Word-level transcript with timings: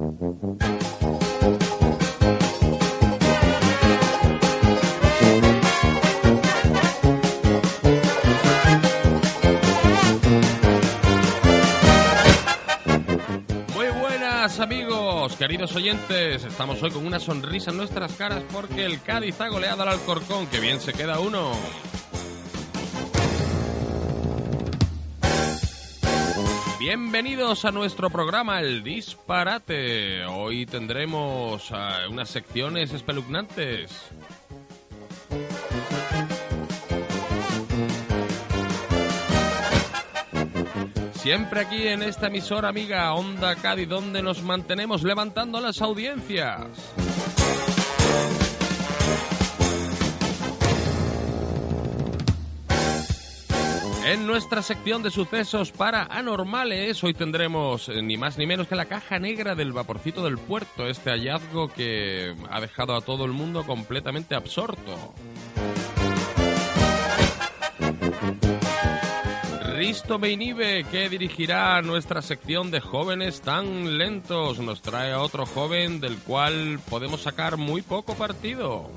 Muy 0.00 0.08
buenas 14.00 14.58
amigos, 14.58 15.36
queridos 15.36 15.76
oyentes. 15.76 16.44
Estamos 16.44 16.82
hoy 16.82 16.90
con 16.92 17.06
una 17.06 17.20
sonrisa 17.20 17.70
en 17.70 17.76
nuestras 17.76 18.12
caras 18.14 18.42
porque 18.50 18.86
el 18.86 19.02
Cádiz 19.02 19.38
ha 19.42 19.48
goleado 19.48 19.82
al 19.82 19.88
Alcorcón. 19.90 20.46
Que 20.46 20.60
bien 20.60 20.80
se 20.80 20.94
queda 20.94 21.20
uno. 21.20 21.52
Bienvenidos 26.80 27.66
a 27.66 27.72
nuestro 27.72 28.08
programa 28.08 28.60
El 28.60 28.82
Disparate. 28.82 30.24
Hoy 30.24 30.64
tendremos 30.64 31.70
ah, 31.72 32.06
unas 32.08 32.30
secciones 32.30 32.94
espeluznantes. 32.94 34.10
Siempre 41.12 41.60
aquí 41.60 41.86
en 41.86 42.02
esta 42.02 42.28
emisora 42.28 42.70
amiga 42.70 43.12
Onda 43.12 43.56
Cádiz, 43.56 43.86
donde 43.86 44.22
nos 44.22 44.42
mantenemos 44.42 45.02
levantando 45.02 45.60
las 45.60 45.82
audiencias. 45.82 46.66
En 54.10 54.26
nuestra 54.26 54.60
sección 54.60 55.04
de 55.04 55.10
sucesos 55.12 55.70
para 55.70 56.02
anormales, 56.02 57.04
hoy 57.04 57.14
tendremos 57.14 57.88
eh, 57.88 58.02
ni 58.02 58.16
más 58.16 58.38
ni 58.38 58.44
menos 58.44 58.66
que 58.66 58.74
la 58.74 58.86
caja 58.86 59.20
negra 59.20 59.54
del 59.54 59.72
vaporcito 59.72 60.24
del 60.24 60.36
puerto, 60.36 60.88
este 60.88 61.10
hallazgo 61.10 61.68
que 61.68 62.34
ha 62.50 62.60
dejado 62.60 62.96
a 62.96 63.02
todo 63.02 63.24
el 63.24 63.30
mundo 63.30 63.64
completamente 63.64 64.34
absorto. 64.34 65.14
Risto 69.76 70.18
Beinive, 70.18 70.82
que 70.90 71.08
dirigirá 71.08 71.80
nuestra 71.80 72.20
sección 72.20 72.72
de 72.72 72.80
jóvenes 72.80 73.42
tan 73.42 73.96
lentos, 73.96 74.58
nos 74.58 74.82
trae 74.82 75.12
a 75.12 75.20
otro 75.20 75.46
joven 75.46 76.00
del 76.00 76.18
cual 76.18 76.80
podemos 76.90 77.22
sacar 77.22 77.58
muy 77.58 77.80
poco 77.80 78.16
partido. 78.16 78.90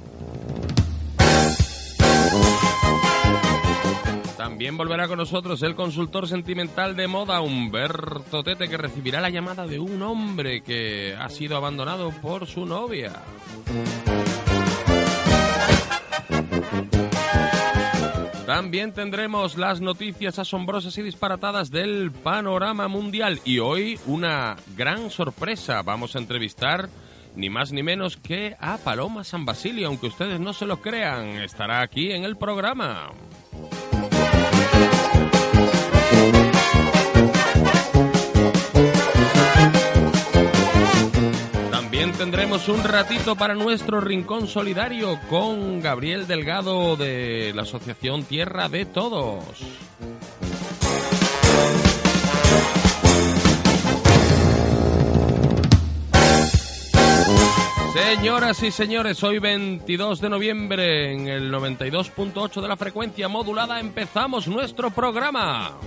También 4.44 4.75
volverá 4.75 5.08
con 5.08 5.19
nosotros 5.19 5.63
el 5.63 5.73
consultor 5.73 6.27
sentimental 6.27 6.97
de 6.97 7.08
moda, 7.08 7.39
Humberto 7.39 8.44
Tete, 8.44 8.67
que 8.67 8.75
recibirá 8.75 9.22
la 9.22 9.30
llamada 9.30 9.66
de 9.66 9.80
un 9.80 10.02
hombre 10.02 10.61
que 10.61 11.16
ha 11.17 11.30
sido 11.30 11.55
abandonado 11.55 12.11
por 12.22 12.45
su 12.45 12.66
novia. 12.66 13.14
También 18.45 18.92
tendremos 18.92 19.58
las 19.58 19.80
noticias 19.80 20.37
asombrosas 20.37 20.98
y 20.98 21.04
disparatadas 21.04 21.71
del 21.71 22.11
panorama 22.11 22.89
mundial. 22.89 23.39
Y 23.45 23.60
hoy 23.60 23.98
una 24.08 24.58
gran 24.75 25.10
sorpresa. 25.10 25.81
Vamos 25.83 26.17
a 26.17 26.20
entrevistar 26.20 26.89
ni 27.37 27.49
más 27.49 27.71
ni 27.71 27.81
menos 27.81 28.17
que 28.17 28.58
a 28.60 28.77
Paloma 28.77 29.23
San 29.23 29.45
Basilio, 29.45 29.87
aunque 29.87 30.08
ustedes 30.08 30.42
no 30.42 30.52
se 30.52 30.65
lo 30.65 30.81
crean. 30.81 31.42
Estará 31.42 31.80
aquí 31.80 32.11
en 32.11 32.25
el 32.25 32.36
programa. 32.36 33.14
Tendremos 42.23 42.70
un 42.70 42.82
ratito 42.86 43.36
para 43.36 43.54
nuestro 43.54 44.00
rincón 44.00 44.48
solidario 44.48 45.20
con 45.30 45.82
Gabriel 45.82 46.26
Delgado 46.26 46.95
de 46.95 47.52
la 47.54 47.64
Asociación 47.64 48.23
Tierra 48.23 48.70
de 48.70 48.86
Todos. 48.86 49.44
Señoras 57.94 58.64
y 58.64 58.72
señores, 58.72 59.22
hoy 59.22 59.40
22 59.40 60.22
de 60.22 60.30
noviembre 60.30 61.11
en 61.11 61.28
el 61.28 61.52
92.8 61.52 62.61
de 62.61 62.67
la 62.70 62.78
frecuencia 62.78 63.28
modulada 63.28 63.82
empezamos 63.82 64.48
nuestro 64.48 64.92
programa. 64.92 65.78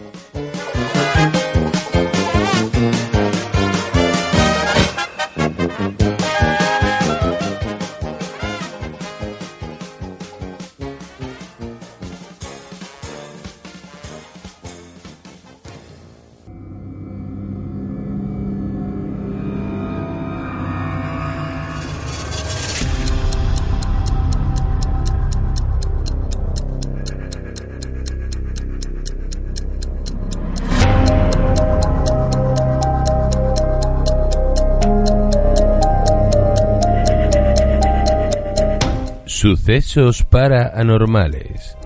Sucesos 39.67 40.23
para 40.23 40.79
anormales. 40.81 41.77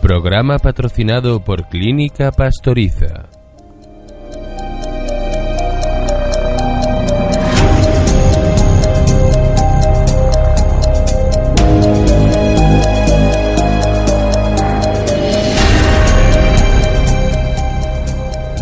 Programa 0.00 0.58
patrocinado 0.58 1.44
por 1.44 1.68
Clínica 1.68 2.32
Pastoriza. 2.32 3.28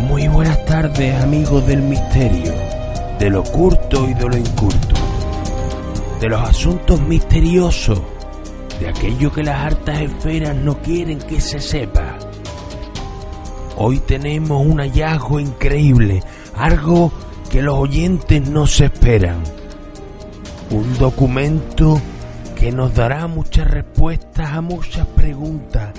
Muy 0.07 0.29
buenas 0.29 0.63
tardes, 0.67 1.15
amigos 1.23 1.67
del 1.67 1.81
misterio, 1.81 2.53
de 3.21 3.29
lo 3.29 3.43
curto 3.45 4.09
y 4.09 4.15
de 4.15 4.27
lo 4.27 4.35
incurto, 4.35 4.95
de 6.21 6.29
los 6.31 6.41
asuntos 6.41 7.03
misteriosos, 7.03 8.01
de 8.81 8.89
aquello 8.89 9.31
que 9.31 9.43
las 9.43 9.61
hartas 9.61 10.01
esferas 10.01 10.57
no 10.57 10.79
quieren 10.79 11.19
que 11.19 11.39
se 11.39 11.61
sepa. 11.61 12.19
Hoy 13.77 13.99
tenemos 14.01 14.65
un 14.67 14.79
hallazgo 14.79 15.39
increíble, 15.39 16.23
algo 16.57 17.13
que 17.51 17.61
los 17.61 17.77
oyentes 17.77 18.49
no 18.49 18.67
se 18.67 18.87
esperan. 18.87 19.43
Un 20.71 20.97
documento 20.97 22.01
que 22.57 22.73
nos 22.73 22.95
dará 22.95 23.27
muchas 23.27 23.71
respuestas 23.71 24.51
a 24.51 24.63
muchas 24.63 25.07
preguntas 25.09 25.91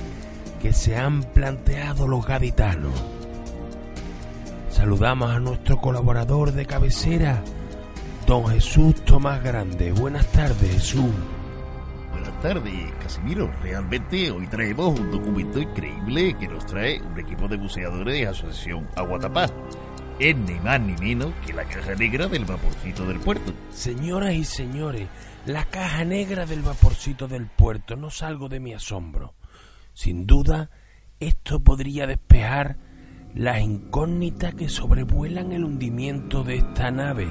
que 0.59 0.73
se 0.73 0.97
han 0.97 1.21
planteado 1.21 2.07
los 2.07 2.25
gaditanos. 2.25 3.20
Saludamos 4.81 5.29
a 5.29 5.39
nuestro 5.39 5.77
colaborador 5.77 6.53
de 6.53 6.65
cabecera, 6.65 7.43
don 8.25 8.47
Jesús 8.47 8.95
Tomás 9.05 9.43
Grande. 9.43 9.91
Buenas 9.91 10.25
tardes, 10.31 10.73
Jesús. 10.73 11.11
Buenas 12.09 12.41
tardes, 12.41 12.91
Casimiro. 12.99 13.51
Realmente 13.61 14.31
hoy 14.31 14.47
traemos 14.47 14.99
un 14.99 15.11
documento 15.11 15.59
increíble 15.59 16.35
que 16.35 16.47
nos 16.47 16.65
trae 16.65 16.99
un 16.99 17.19
equipo 17.19 17.47
de 17.47 17.57
buceadores 17.57 18.11
de 18.11 18.27
Asociación 18.27 18.89
Aguatapá. 18.95 19.45
Es 20.17 20.35
ni 20.35 20.59
más 20.61 20.81
ni 20.81 20.93
menos 20.93 21.31
que 21.45 21.53
la 21.53 21.65
caja 21.65 21.93
negra 21.93 22.25
del 22.25 22.45
vaporcito 22.45 23.05
del 23.05 23.19
puerto. 23.19 23.53
Señoras 23.69 24.33
y 24.33 24.43
señores, 24.43 25.09
la 25.45 25.65
caja 25.65 26.05
negra 26.05 26.47
del 26.47 26.63
vaporcito 26.63 27.27
del 27.27 27.45
puerto, 27.45 27.95
no 27.97 28.09
salgo 28.09 28.49
de 28.49 28.59
mi 28.59 28.73
asombro. 28.73 29.35
Sin 29.93 30.25
duda, 30.25 30.71
esto 31.19 31.59
podría 31.59 32.07
despejar 32.07 32.77
las 33.35 33.61
incógnitas 33.61 34.53
que 34.55 34.69
sobrevuelan 34.69 35.51
el 35.51 35.63
hundimiento 35.63 36.43
de 36.43 36.57
esta 36.57 36.91
nave. 36.91 37.27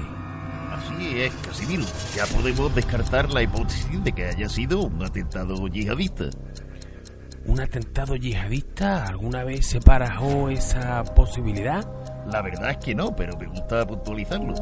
Así 0.71 1.19
es, 1.19 1.33
Casimiro. 1.45 1.83
Ya 2.15 2.25
podemos 2.25 2.73
descartar 2.73 3.31
la 3.31 3.43
hipótesis 3.43 4.03
de 4.03 4.11
que 4.11 4.25
haya 4.25 4.49
sido 4.49 4.83
un 4.83 5.03
atentado 5.03 5.67
yihadista. 5.67 6.25
¿Un 7.45 7.59
atentado 7.59 8.15
yihadista? 8.15 9.05
¿Alguna 9.05 9.43
vez 9.43 9.65
se 9.65 9.79
parajó 9.81 10.49
esa 10.49 11.03
posibilidad? 11.03 11.85
La 12.27 12.41
verdad 12.41 12.71
es 12.71 12.77
que 12.77 12.95
no, 12.95 13.15
pero 13.15 13.35
me 13.37 13.45
gusta 13.47 13.85
puntualizarlo. 13.85 14.53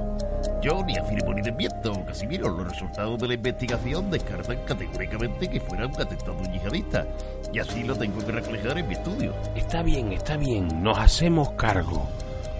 Yo 0.62 0.84
ni 0.84 0.98
afirmo 0.98 1.34
ni 1.34 1.42
desmiento, 1.42 2.04
Casimiro. 2.06 2.50
Los 2.50 2.68
resultados 2.70 3.20
de 3.20 3.28
la 3.28 3.34
investigación 3.36 4.10
descartan 4.10 4.58
categóricamente 4.66 5.50
que 5.50 5.60
fuera 5.60 5.86
un 5.88 5.94
atentado 6.02 6.42
yihadista. 6.52 7.06
Y 7.54 7.60
así 7.60 7.84
lo 7.84 7.96
tengo 7.96 8.26
que 8.26 8.32
reflejar 8.32 8.78
en 8.78 8.88
mi 8.88 8.94
estudio. 8.94 9.34
Está 9.56 9.84
bien, 9.84 10.12
está 10.14 10.38
bien. 10.38 10.82
Nos 10.82 10.98
hacemos 10.98 11.52
cargo. 11.52 12.08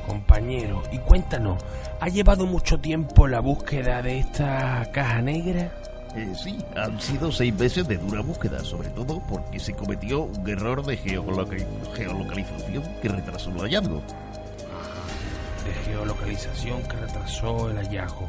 Compañero, 0.06 0.81
y 0.92 0.98
cuéntanos, 0.98 1.63
¿ha 2.00 2.07
llevado 2.10 2.45
mucho 2.48 2.80
tiempo 2.80 3.28
la 3.28 3.42
búsqueda 3.42 4.02
de 4.02 4.19
esta 4.19 4.90
caja 4.92 5.22
negra? 5.22 5.72
Eh, 6.16 6.34
sí, 6.36 6.57
han 6.75 7.00
sido 7.00 7.31
seis 7.31 7.54
meses 7.54 7.88
de 7.88 7.98
dura 7.98 8.22
búsqueda, 8.22 8.63
sobre 8.63 8.90
todo 8.90 9.22
porque 9.30 9.60
se 9.60 9.74
cometió 9.74 10.24
un 10.24 10.50
error 10.50 10.84
de 10.84 10.98
geoloca- 10.98 11.56
geolocalización 11.95 12.84
que 13.02 13.10
retrasó 13.10 13.52
el 13.52 13.60
hallazgo. 13.60 14.02
De 15.69 15.75
geolocalización 15.86 16.81
que 16.81 16.98
retrasó 16.98 17.69
el 17.69 17.77
hallazgo. 17.77 18.27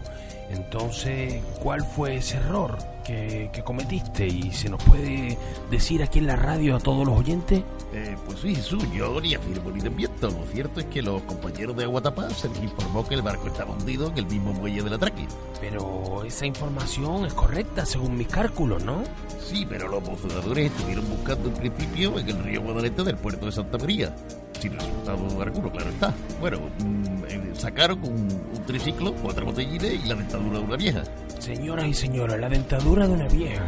Entonces, 0.51 1.43
¿cuál 1.63 1.83
fue 1.83 2.17
ese 2.17 2.37
error 2.37 2.77
que, 3.11 3.51
que 3.53 3.63
cometiste? 3.63 4.27
¿Y 4.27 4.53
se 4.53 4.69
nos 4.69 4.83
puede 4.85 5.37
decir 5.71 6.03
aquí 6.03 6.19
en 6.19 6.27
la 6.27 6.37
radio 6.37 6.77
a 6.77 6.79
todos 6.79 7.07
los 7.07 7.19
oyentes? 7.19 7.63
Eh, 7.93 8.17
pues 8.25 8.41
sí, 8.41 8.55
Jesús, 8.55 8.85
yo 8.93 9.21
ni 9.21 9.35
afirmo 9.35 9.71
ni 9.71 9.81
desmiento. 9.81 10.31
Lo 10.31 10.47
cierto 10.53 10.81
es 10.81 10.87
que 10.87 11.03
los 11.03 11.23
compañeros 11.23 11.77
de 11.77 11.85
Aguatapá 11.85 12.31
se 12.31 12.49
les 12.49 12.63
informó 12.63 13.07
que 13.07 13.15
el 13.15 13.23
barco 13.23 13.49
estaba 13.49 13.73
hundido 13.73 14.09
en 14.09 14.19
el 14.19 14.27
mismo 14.27 14.53
muelle 14.53 14.83
del 14.83 14.95
atraque. 14.95 15.27
Pero 15.61 16.23
esa 16.25 16.47
información 16.47 17.27
es 17.27 17.35
correcta 17.35 17.85
según 17.85 18.17
mis 18.17 18.29
cálculos, 18.29 18.85
¿no? 18.85 19.03
Sí, 19.41 19.67
pero 19.69 19.89
los 19.89 20.03
buceadores 20.03 20.71
estuvieron 20.71 21.09
buscando 21.09 21.49
en 21.49 21.55
principio 21.55 22.19
en 22.19 22.29
el 22.29 22.45
río 22.45 22.63
Guadalete 22.63 23.03
del 23.03 23.17
puerto 23.17 23.47
de 23.47 23.53
Santa 23.53 23.79
María. 23.79 24.15
Sin 24.61 24.73
resultado 24.75 25.43
alguno, 25.43 25.73
claro 25.73 25.91
está. 25.91 26.15
Bueno, 26.39 26.59
mm, 26.85 27.25
eh, 27.29 27.51
sacaron 27.55 27.99
un, 28.05 28.29
un 28.55 28.67
triciclo, 28.67 29.15
cuatro 29.15 29.47
botellines 29.47 30.05
y 30.05 30.09
la 30.09 30.15
dentadura 30.15 30.59
de 30.59 30.65
una 30.65 30.77
vieja. 30.77 31.03
Señoras 31.41 31.87
y 31.87 31.95
señores, 31.95 32.39
la 32.39 32.51
dentadura 32.51 33.09
de 33.09 33.15
una 33.15 33.27
vieja. 33.27 33.65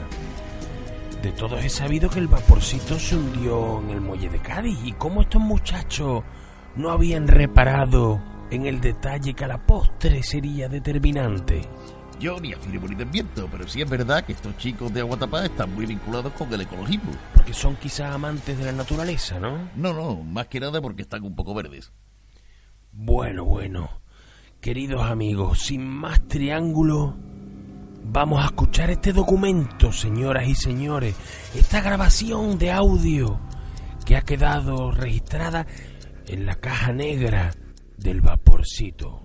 De 1.22 1.32
todos 1.32 1.64
he 1.64 1.70
sabido 1.70 2.10
que 2.10 2.18
el 2.18 2.28
vaporcito 2.28 2.98
se 2.98 3.16
hundió 3.16 3.80
en 3.80 3.90
el 3.90 4.00
muelle 4.02 4.28
de 4.28 4.40
Cádiz 4.40 4.78
y 4.84 4.92
cómo 4.92 5.22
estos 5.22 5.40
muchachos 5.40 6.22
no 6.76 6.90
habían 6.90 7.26
reparado 7.26 8.22
en 8.50 8.66
el 8.66 8.78
detalle 8.78 9.32
que 9.32 9.44
a 9.44 9.48
la 9.48 9.66
postre 9.66 10.22
sería 10.22 10.68
determinante. 10.68 11.62
Yo 12.20 12.38
ni 12.40 12.52
afirmo 12.52 12.88
ni 12.88 12.94
desmiento, 12.94 13.48
pero 13.50 13.66
sí 13.66 13.80
es 13.80 13.88
verdad 13.88 14.22
que 14.26 14.34
estos 14.34 14.54
chicos 14.58 14.92
de 14.92 15.00
Aguatapá 15.00 15.46
están 15.46 15.74
muy 15.74 15.86
vinculados 15.86 16.34
con 16.34 16.52
el 16.52 16.60
ecologismo. 16.60 17.12
Porque 17.32 17.54
son 17.54 17.76
quizás 17.76 18.14
amantes 18.14 18.58
de 18.58 18.66
la 18.66 18.72
naturaleza, 18.72 19.40
¿no? 19.40 19.70
No, 19.76 19.94
no, 19.94 20.16
más 20.22 20.48
que 20.48 20.60
nada 20.60 20.82
porque 20.82 21.00
están 21.00 21.24
un 21.24 21.34
poco 21.34 21.54
verdes. 21.54 21.90
Bueno, 22.92 23.46
bueno. 23.46 24.02
Queridos 24.60 25.02
amigos, 25.02 25.60
sin 25.60 25.88
más 25.88 26.28
triángulo, 26.28 27.16
vamos 28.04 28.42
a 28.42 28.46
escuchar 28.46 28.90
este 28.90 29.12
documento, 29.12 29.92
señoras 29.92 30.48
y 30.48 30.54
señores. 30.54 31.14
Esta 31.54 31.80
grabación 31.80 32.58
de 32.58 32.70
audio 32.70 33.40
que 34.04 34.16
ha 34.16 34.22
quedado 34.22 34.90
registrada 34.90 35.66
en 36.26 36.46
la 36.46 36.56
caja 36.56 36.92
negra 36.92 37.52
del 37.96 38.20
vaporcito. 38.20 39.22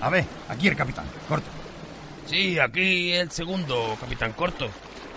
A 0.00 0.10
ver, 0.10 0.24
aquí 0.48 0.68
el 0.68 0.76
capitán, 0.76 1.04
corto. 1.28 1.57
Sí, 2.28 2.58
aquí 2.58 3.12
el 3.12 3.30
segundo, 3.30 3.96
capitán 3.98 4.32
Corto. 4.34 4.68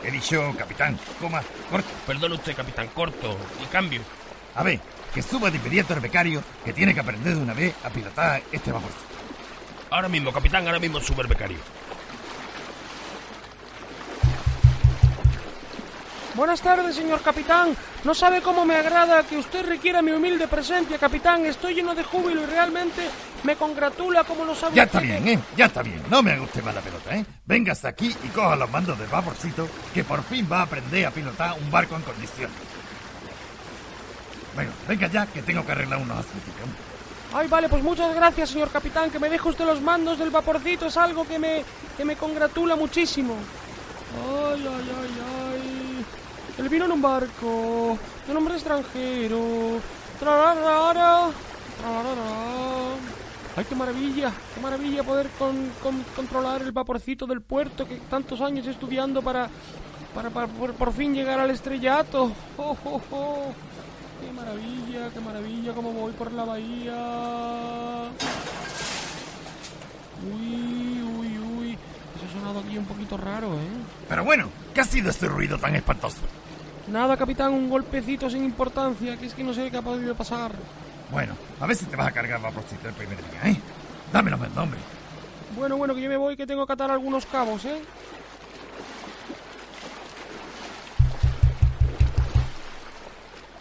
He 0.01 0.11
dicho 0.11 0.53
capitán, 0.57 0.97
coma, 1.19 1.43
corto. 1.69 1.89
Perdón 2.07 2.31
usted, 2.31 2.55
capitán 2.55 2.87
Corto. 2.87 3.37
Y 3.61 3.65
cambio. 3.65 4.01
A 4.55 4.63
ver, 4.63 4.79
que 5.13 5.21
suba 5.21 5.51
de 5.51 5.57
inmediato 5.57 5.93
el 5.93 5.99
becario 5.99 6.41
que 6.63 6.71
tiene 6.71 6.93
que 6.93 7.01
aprender 7.01 7.35
de 7.35 7.41
una 7.41 7.53
vez 7.53 7.75
a 7.83 7.89
pilotar 7.89 8.41
este 8.51 8.71
vapor. 8.71 8.91
Ahora 9.89 10.07
mismo, 10.07 10.31
capitán, 10.31 10.65
ahora 10.65 10.79
mismo 10.79 11.01
sube 11.01 11.21
el 11.21 11.27
becario. 11.27 11.59
Buenas 16.33 16.61
tardes, 16.61 16.95
señor 16.95 17.21
capitán. 17.21 17.75
No 18.05 18.13
sabe 18.13 18.41
cómo 18.41 18.65
me 18.65 18.75
agrada 18.75 19.23
que 19.23 19.37
usted 19.37 19.65
requiera 19.65 20.01
mi 20.01 20.11
humilde 20.11 20.47
presencia, 20.47 20.97
capitán. 20.97 21.45
Estoy 21.45 21.75
lleno 21.75 21.93
de 21.93 22.03
júbilo 22.03 22.43
y 22.43 22.45
realmente 22.45 23.09
me 23.43 23.57
congratula 23.57 24.23
como 24.23 24.45
lo 24.45 24.55
sabe 24.55 24.75
Ya 24.75 24.83
está 24.83 25.01
bien, 25.01 25.27
¿eh? 25.27 25.39
Ya 25.57 25.65
está 25.65 25.83
bien. 25.83 26.01
No 26.09 26.23
me 26.23 26.31
haga 26.31 26.43
usted 26.43 26.63
mala 26.63 26.79
pelota, 26.79 27.15
¿eh? 27.15 27.25
Venga 27.45 27.73
hasta 27.73 27.89
aquí 27.89 28.15
y 28.23 28.27
coja 28.29 28.55
los 28.55 28.71
mandos 28.71 28.97
del 28.97 29.09
vaporcito 29.09 29.67
que 29.93 30.05
por 30.05 30.23
fin 30.23 30.47
va 30.49 30.59
a 30.59 30.63
aprender 30.63 31.05
a 31.05 31.11
pilotar 31.11 31.53
un 31.59 31.69
barco 31.69 31.95
en 31.97 32.01
condiciones. 32.03 32.55
Bueno, 34.55 34.71
venga 34.87 35.07
ya 35.07 35.25
que 35.25 35.41
tengo 35.41 35.65
que 35.65 35.71
arreglar 35.73 35.99
unos 35.99 36.17
asuntos. 36.19 36.53
Ay, 37.33 37.47
vale, 37.47 37.67
pues 37.69 37.83
muchas 37.83 38.13
gracias, 38.15 38.49
señor 38.49 38.69
capitán. 38.71 39.09
Que 39.09 39.19
me 39.19 39.29
deje 39.29 39.49
usted 39.49 39.65
los 39.65 39.81
mandos 39.81 40.17
del 40.17 40.29
vaporcito. 40.29 40.87
Es 40.87 40.95
algo 40.95 41.27
que 41.27 41.37
me, 41.37 41.63
que 41.97 42.05
me 42.05 42.15
congratula 42.15 42.77
muchísimo. 42.77 43.35
Ay, 44.15 44.65
ay, 44.67 44.91
ay, 45.01 45.21
ay. 45.53 45.80
Él 46.61 46.69
vino 46.69 46.85
en 46.85 46.91
un 46.91 47.01
barco. 47.01 47.97
De 48.27 48.33
nombre 48.33 48.53
extranjero. 48.55 49.79
Trararara, 50.19 51.27
trararara. 51.79 52.31
Ay, 53.57 53.65
qué 53.67 53.75
maravilla, 53.75 54.31
qué 54.55 54.61
maravilla 54.61 55.03
poder 55.03 55.27
con- 55.37 55.71
con- 55.83 56.03
controlar 56.15 56.61
el 56.61 56.71
vaporcito 56.71 57.25
del 57.27 57.41
puerto 57.41 57.85
que 57.87 57.95
tantos 58.09 58.39
años 58.39 58.65
estudiando 58.67 59.21
para, 59.21 59.49
para, 60.15 60.29
por 60.47 60.93
fin 60.93 61.13
llegar 61.13 61.39
al 61.39 61.49
estrellato. 61.49 62.31
Oh, 62.57 62.77
oh, 62.85 63.01
oh. 63.11 63.53
Qué 64.21 64.31
maravilla, 64.31 65.09
qué 65.13 65.19
maravilla, 65.19 65.73
cómo 65.73 65.91
voy 65.91 66.13
por 66.13 66.31
la 66.31 66.45
bahía. 66.45 66.93
Uy, 70.33 71.01
uy, 71.01 71.39
uy. 71.39 71.71
Eso 71.71 72.25
ha 72.29 72.33
sonado 72.39 72.59
aquí 72.59 72.77
un 72.77 72.85
poquito 72.85 73.17
raro, 73.17 73.47
¿eh? 73.55 73.67
Pero 74.07 74.23
bueno, 74.23 74.47
¿qué 74.73 74.81
ha 74.81 74.85
sido 74.85 75.09
este 75.09 75.27
ruido 75.27 75.57
tan 75.57 75.75
espantoso? 75.75 76.19
Nada, 76.91 77.15
capitán, 77.15 77.53
un 77.53 77.69
golpecito 77.69 78.29
sin 78.29 78.43
importancia, 78.43 79.15
que 79.15 79.25
es 79.25 79.33
que 79.33 79.45
no 79.45 79.53
sé 79.53 79.71
qué 79.71 79.77
ha 79.77 79.81
podido 79.81 80.13
pasar. 80.13 80.51
Bueno, 81.09 81.33
a 81.61 81.65
ver 81.65 81.77
si 81.77 81.85
te 81.85 81.95
vas 81.95 82.07
a 82.07 82.11
cargar 82.11 82.41
vaporcito 82.41 82.89
el 82.89 82.93
primer 82.93 83.17
día, 83.17 83.51
¿eh? 83.51 83.57
Dámelo, 84.11 84.37
hombre. 84.57 84.79
Bueno, 85.55 85.77
bueno, 85.77 85.95
que 85.95 86.01
yo 86.01 86.09
me 86.09 86.17
voy, 86.17 86.35
que 86.35 86.45
tengo 86.45 86.67
que 86.67 86.73
atar 86.73 86.91
algunos 86.91 87.25
cabos, 87.25 87.63
¿eh? 87.63 87.81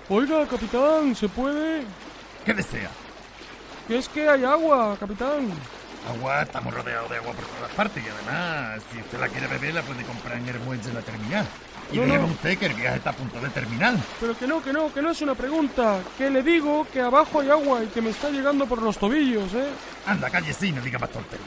Oiga, 0.08 0.44
capitán, 0.46 1.14
¿se 1.14 1.28
puede? 1.28 1.82
¿Qué 2.44 2.52
desea? 2.52 2.90
Que 3.86 3.98
es 3.98 4.08
que 4.08 4.28
hay 4.28 4.42
agua, 4.42 4.96
capitán. 4.98 5.50
Agua, 6.08 6.42
estamos 6.42 6.72
rodeados 6.74 7.10
de 7.10 7.16
agua 7.16 7.32
por 7.32 7.44
todas 7.44 7.70
partes 7.72 8.02
y 8.04 8.08
además, 8.08 8.80
si 8.90 8.98
usted 8.98 9.20
la 9.20 9.28
quiere 9.28 9.46
beber, 9.46 9.74
la 9.74 9.82
puede 9.82 10.02
comprar 10.02 10.38
en 10.38 10.48
el 10.48 10.58
muelle 10.60 10.82
de 10.82 10.94
la 10.94 11.02
terminal. 11.02 11.46
Y 11.92 11.96
No, 11.96 12.02
déjeme 12.02 12.26
no. 12.26 12.32
usted 12.32 12.58
que 12.58 12.66
el 12.66 12.74
viaje 12.74 12.96
está 12.96 13.10
a 13.10 13.12
punto 13.12 13.40
de 13.40 13.48
terminar. 13.50 13.94
Pero 14.18 14.36
que 14.38 14.46
no, 14.46 14.62
que 14.62 14.72
no, 14.72 14.92
que 14.92 15.02
no 15.02 15.10
es 15.10 15.20
una 15.22 15.34
pregunta. 15.34 15.98
Que 16.16 16.30
le 16.30 16.42
digo 16.42 16.86
que 16.92 17.00
abajo 17.00 17.40
hay 17.40 17.50
agua 17.50 17.82
y 17.84 17.88
que 17.88 18.00
me 18.00 18.10
está 18.10 18.30
llegando 18.30 18.66
por 18.66 18.80
los 18.80 18.96
tobillos, 18.98 19.52
¿eh? 19.54 19.68
Anda, 20.06 20.30
calle 20.30 20.52
sí, 20.52 20.72
no 20.72 20.80
diga 20.80 20.98
más 20.98 21.10
tonterías. 21.10 21.46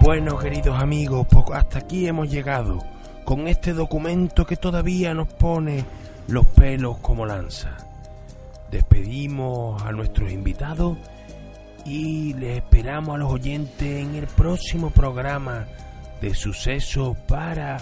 Bueno, 0.00 0.38
queridos 0.38 0.80
amigos, 0.80 1.26
poco- 1.26 1.54
hasta 1.54 1.78
aquí 1.78 2.06
hemos 2.06 2.28
llegado 2.30 2.78
con 3.30 3.46
este 3.46 3.74
documento 3.74 4.44
que 4.44 4.56
todavía 4.56 5.14
nos 5.14 5.28
pone 5.28 5.84
los 6.26 6.44
pelos 6.46 6.98
como 6.98 7.24
lanza. 7.24 7.76
Despedimos 8.72 9.80
a 9.84 9.92
nuestros 9.92 10.32
invitados 10.32 10.98
y 11.84 12.34
les 12.34 12.56
esperamos 12.56 13.14
a 13.14 13.18
los 13.18 13.30
oyentes 13.30 14.02
en 14.02 14.16
el 14.16 14.26
próximo 14.26 14.90
programa 14.90 15.68
de 16.20 16.34
Sucesos 16.34 17.16
para 17.28 17.76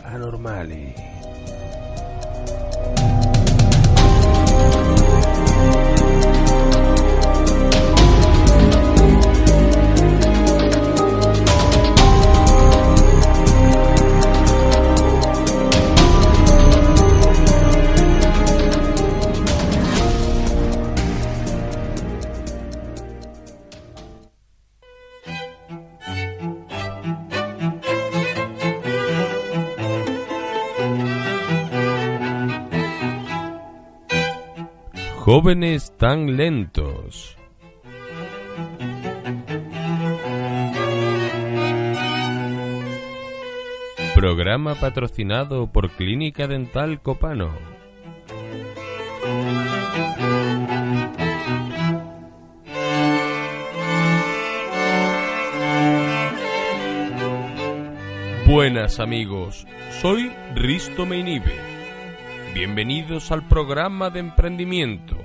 Jóvenes 35.31 35.95
tan 35.99 36.39
lentos. 36.39 37.37
Programa 44.15 44.75
patrocinado 44.77 45.71
por 45.71 45.91
Clínica 45.91 46.47
Dental 46.47 47.03
Copano. 47.03 47.51
Buenas 58.47 58.99
amigos, 58.99 59.67
soy 60.01 60.33
Risto 60.55 61.05
Meinive. 61.05 61.79
Bienvenidos 62.55 63.31
al 63.31 63.47
programa 63.47 64.11
de 64.11 64.21
emprendimiento, 64.21 65.18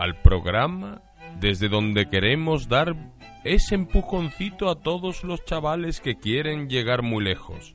al 0.00 0.16
programa 0.16 1.02
desde 1.40 1.68
donde 1.68 2.08
queremos 2.08 2.68
dar 2.68 2.96
ese 3.44 3.74
empujoncito 3.74 4.70
a 4.70 4.80
todos 4.80 5.24
los 5.24 5.44
chavales 5.44 6.00
que 6.00 6.16
quieren 6.16 6.70
llegar 6.70 7.02
muy 7.02 7.22
lejos. 7.22 7.74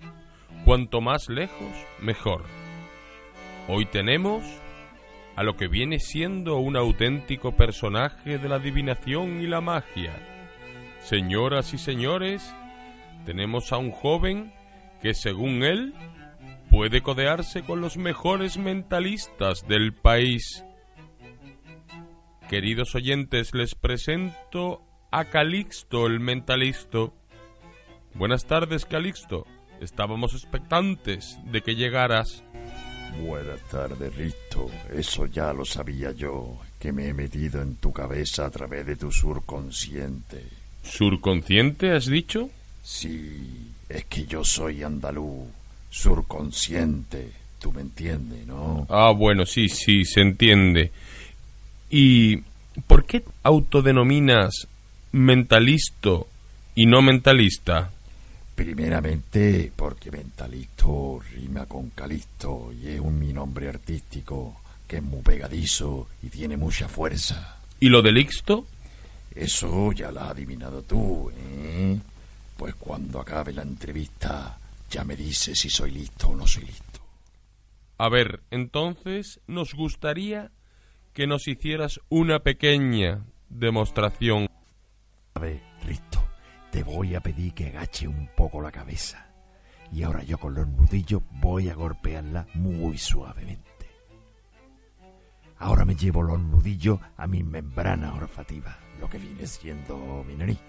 Cuanto 0.66 1.02
más 1.02 1.30
lejos, 1.30 1.70
mejor. 2.02 2.46
Hoy 3.68 3.86
tenemos 3.86 4.44
a 5.36 5.44
lo 5.44 5.56
que 5.56 5.68
viene 5.68 6.00
siendo 6.00 6.58
un 6.58 6.76
auténtico 6.76 7.56
personaje 7.56 8.40
de 8.40 8.50
la 8.50 8.56
adivinación 8.56 9.40
y 9.40 9.46
la 9.46 9.62
magia. 9.62 10.14
Señoras 11.02 11.76
y 11.76 11.78
señores, 11.78 12.56
tenemos 13.28 13.72
a 13.72 13.78
un 13.78 13.92
joven 13.92 14.52
que 15.00 15.14
según 15.14 15.62
él 15.62 15.94
puede 16.72 17.02
codearse 17.02 17.62
con 17.62 17.82
los 17.82 17.98
mejores 17.98 18.58
mentalistas 18.58 19.68
del 19.68 19.94
país. 19.94 20.65
Queridos 22.50 22.94
oyentes, 22.94 23.56
les 23.56 23.74
presento 23.74 24.82
a 25.12 25.26
Calixto 25.26 26.06
el 26.06 26.20
mentalisto. 26.20 27.12
Buenas 28.14 28.46
tardes, 28.46 28.86
Calixto. 28.86 29.48
Estábamos 29.82 30.34
expectantes 30.34 31.40
de 31.52 31.62
que 31.62 31.76
llegaras. 31.76 32.44
Buenas 33.20 33.62
tardes, 33.64 34.16
Risto. 34.16 34.70
Eso 34.94 35.26
ya 35.26 35.54
lo 35.54 35.66
sabía 35.66 36.12
yo, 36.12 36.60
que 36.80 36.92
me 36.92 37.08
he 37.08 37.14
metido 37.14 37.62
en 37.62 37.78
tu 37.78 37.92
cabeza 37.92 38.46
a 38.46 38.52
través 38.52 38.86
de 38.86 38.96
tu 38.96 39.12
surconsciente. 39.12 40.44
¿Surconsciente 40.84 41.92
has 41.92 42.06
dicho? 42.06 42.50
Sí, 42.84 43.72
es 43.90 44.06
que 44.06 44.26
yo 44.28 44.44
soy 44.44 44.84
andaluz, 44.84 45.48
surconsciente. 45.90 47.32
Tú 47.60 47.72
me 47.72 47.82
entiendes, 47.82 48.46
¿no? 48.46 48.86
Ah, 48.90 49.12
bueno, 49.12 49.46
sí, 49.46 49.68
sí, 49.68 50.06
se 50.06 50.22
entiende. 50.22 50.92
¿Y 51.90 52.38
por 52.88 53.06
qué 53.06 53.24
autodenominas 53.44 54.68
mentalisto 55.12 56.28
y 56.74 56.86
no 56.86 57.02
mentalista? 57.02 57.92
Primeramente 58.56 59.72
porque 59.76 60.12
mentalisto 60.12 61.20
rima 61.34 61.66
con 61.66 61.90
calisto 61.90 62.72
y 62.74 62.88
es 62.88 63.00
un 63.00 63.20
mi 63.20 63.34
nombre 63.34 63.70
artístico 63.70 64.62
que 64.88 64.98
es 64.98 65.04
muy 65.04 65.22
pegadizo 65.22 66.08
y 66.22 66.30
tiene 66.30 66.58
mucha 66.58 66.88
fuerza. 66.88 67.58
¿Y 67.80 67.90
lo 67.90 68.02
del 68.02 68.18
ixto? 68.18 68.66
Eso 69.34 69.92
ya 69.92 70.12
lo 70.12 70.22
has 70.22 70.32
adivinado 70.32 70.82
tú, 70.84 71.30
¿eh? 71.36 72.00
Pues 72.56 72.76
cuando 72.76 73.20
acabe 73.20 73.52
la 73.52 73.64
entrevista 73.64 74.58
ya 74.90 75.04
me 75.04 75.16
dices 75.16 75.60
si 75.60 75.70
soy 75.70 75.92
listo 75.92 76.30
o 76.30 76.36
no 76.36 76.48
soy 76.48 76.64
listo. 76.64 77.02
A 77.98 78.10
ver, 78.10 78.42
entonces 78.52 79.40
nos 79.48 79.74
gustaría 79.74 80.52
que 81.16 81.28
nos 81.28 81.48
hicieras 81.48 82.02
una 82.10 82.40
pequeña 82.40 83.26
demostración. 83.48 84.50
A 85.34 85.40
ver, 85.40 85.62
Risto, 85.86 86.22
te 86.72 86.84
voy 86.84 87.16
a 87.16 87.22
pedir 87.22 87.54
que 87.54 87.68
agache 87.68 88.06
un 88.06 88.28
poco 88.36 88.62
la 88.62 88.70
cabeza. 88.70 89.34
Y 89.94 90.04
ahora 90.04 90.24
yo 90.24 90.38
con 90.38 90.54
los 90.54 90.68
nudillos 90.68 91.22
voy 91.32 91.70
a 91.70 91.74
golpearla 91.74 92.48
muy 92.54 92.98
suavemente. 92.98 93.64
Ahora 95.58 95.86
me 95.86 95.96
llevo 95.96 96.22
los 96.22 96.38
nudillos 96.38 97.00
a 97.16 97.28
mi 97.28 97.44
membrana 97.44 98.14
olfativa, 98.14 98.78
lo 99.00 99.10
que 99.10 99.18
viene 99.18 99.48
siendo 99.48 100.22
mi 100.28 100.36
nariz. 100.36 100.60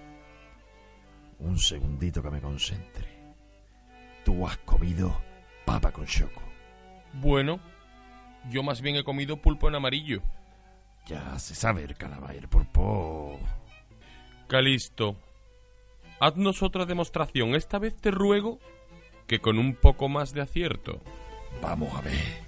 Un 1.41 1.59
segundito 1.59 2.23
que 2.23 2.31
me 2.31 2.41
concentre. 2.41 3.35
Tú 4.25 4.47
has 4.47 4.59
comido 4.59 5.21
papa 5.65 5.91
con 5.91 6.07
choco. 6.07 6.43
Bueno, 7.15 7.59
yo 8.51 8.63
más 8.63 8.81
bien 8.81 8.97
he 8.97 9.05
comido 9.05 9.37
pulpo 9.37 9.69
en 9.69 9.75
amarillo. 9.75 10.23
Ya 11.07 11.39
se 11.39 11.55
sabe 11.55 11.85
el 11.85 11.97
el 12.35 12.49
pulpo. 12.49 13.39
Calisto, 14.49 15.17
haznos 16.21 16.63
otra 16.63 16.85
demostración. 16.85 17.55
Esta 17.55 17.79
vez 17.79 17.97
te 17.97 18.11
ruego 18.11 18.59
que 19.27 19.41
con 19.41 19.59
un 19.59 19.75
poco 19.75 20.09
más 20.09 20.33
de 20.33 20.43
acierto. 20.43 21.01
Vamos 21.63 21.95
a 21.95 22.01
ver. 22.01 22.47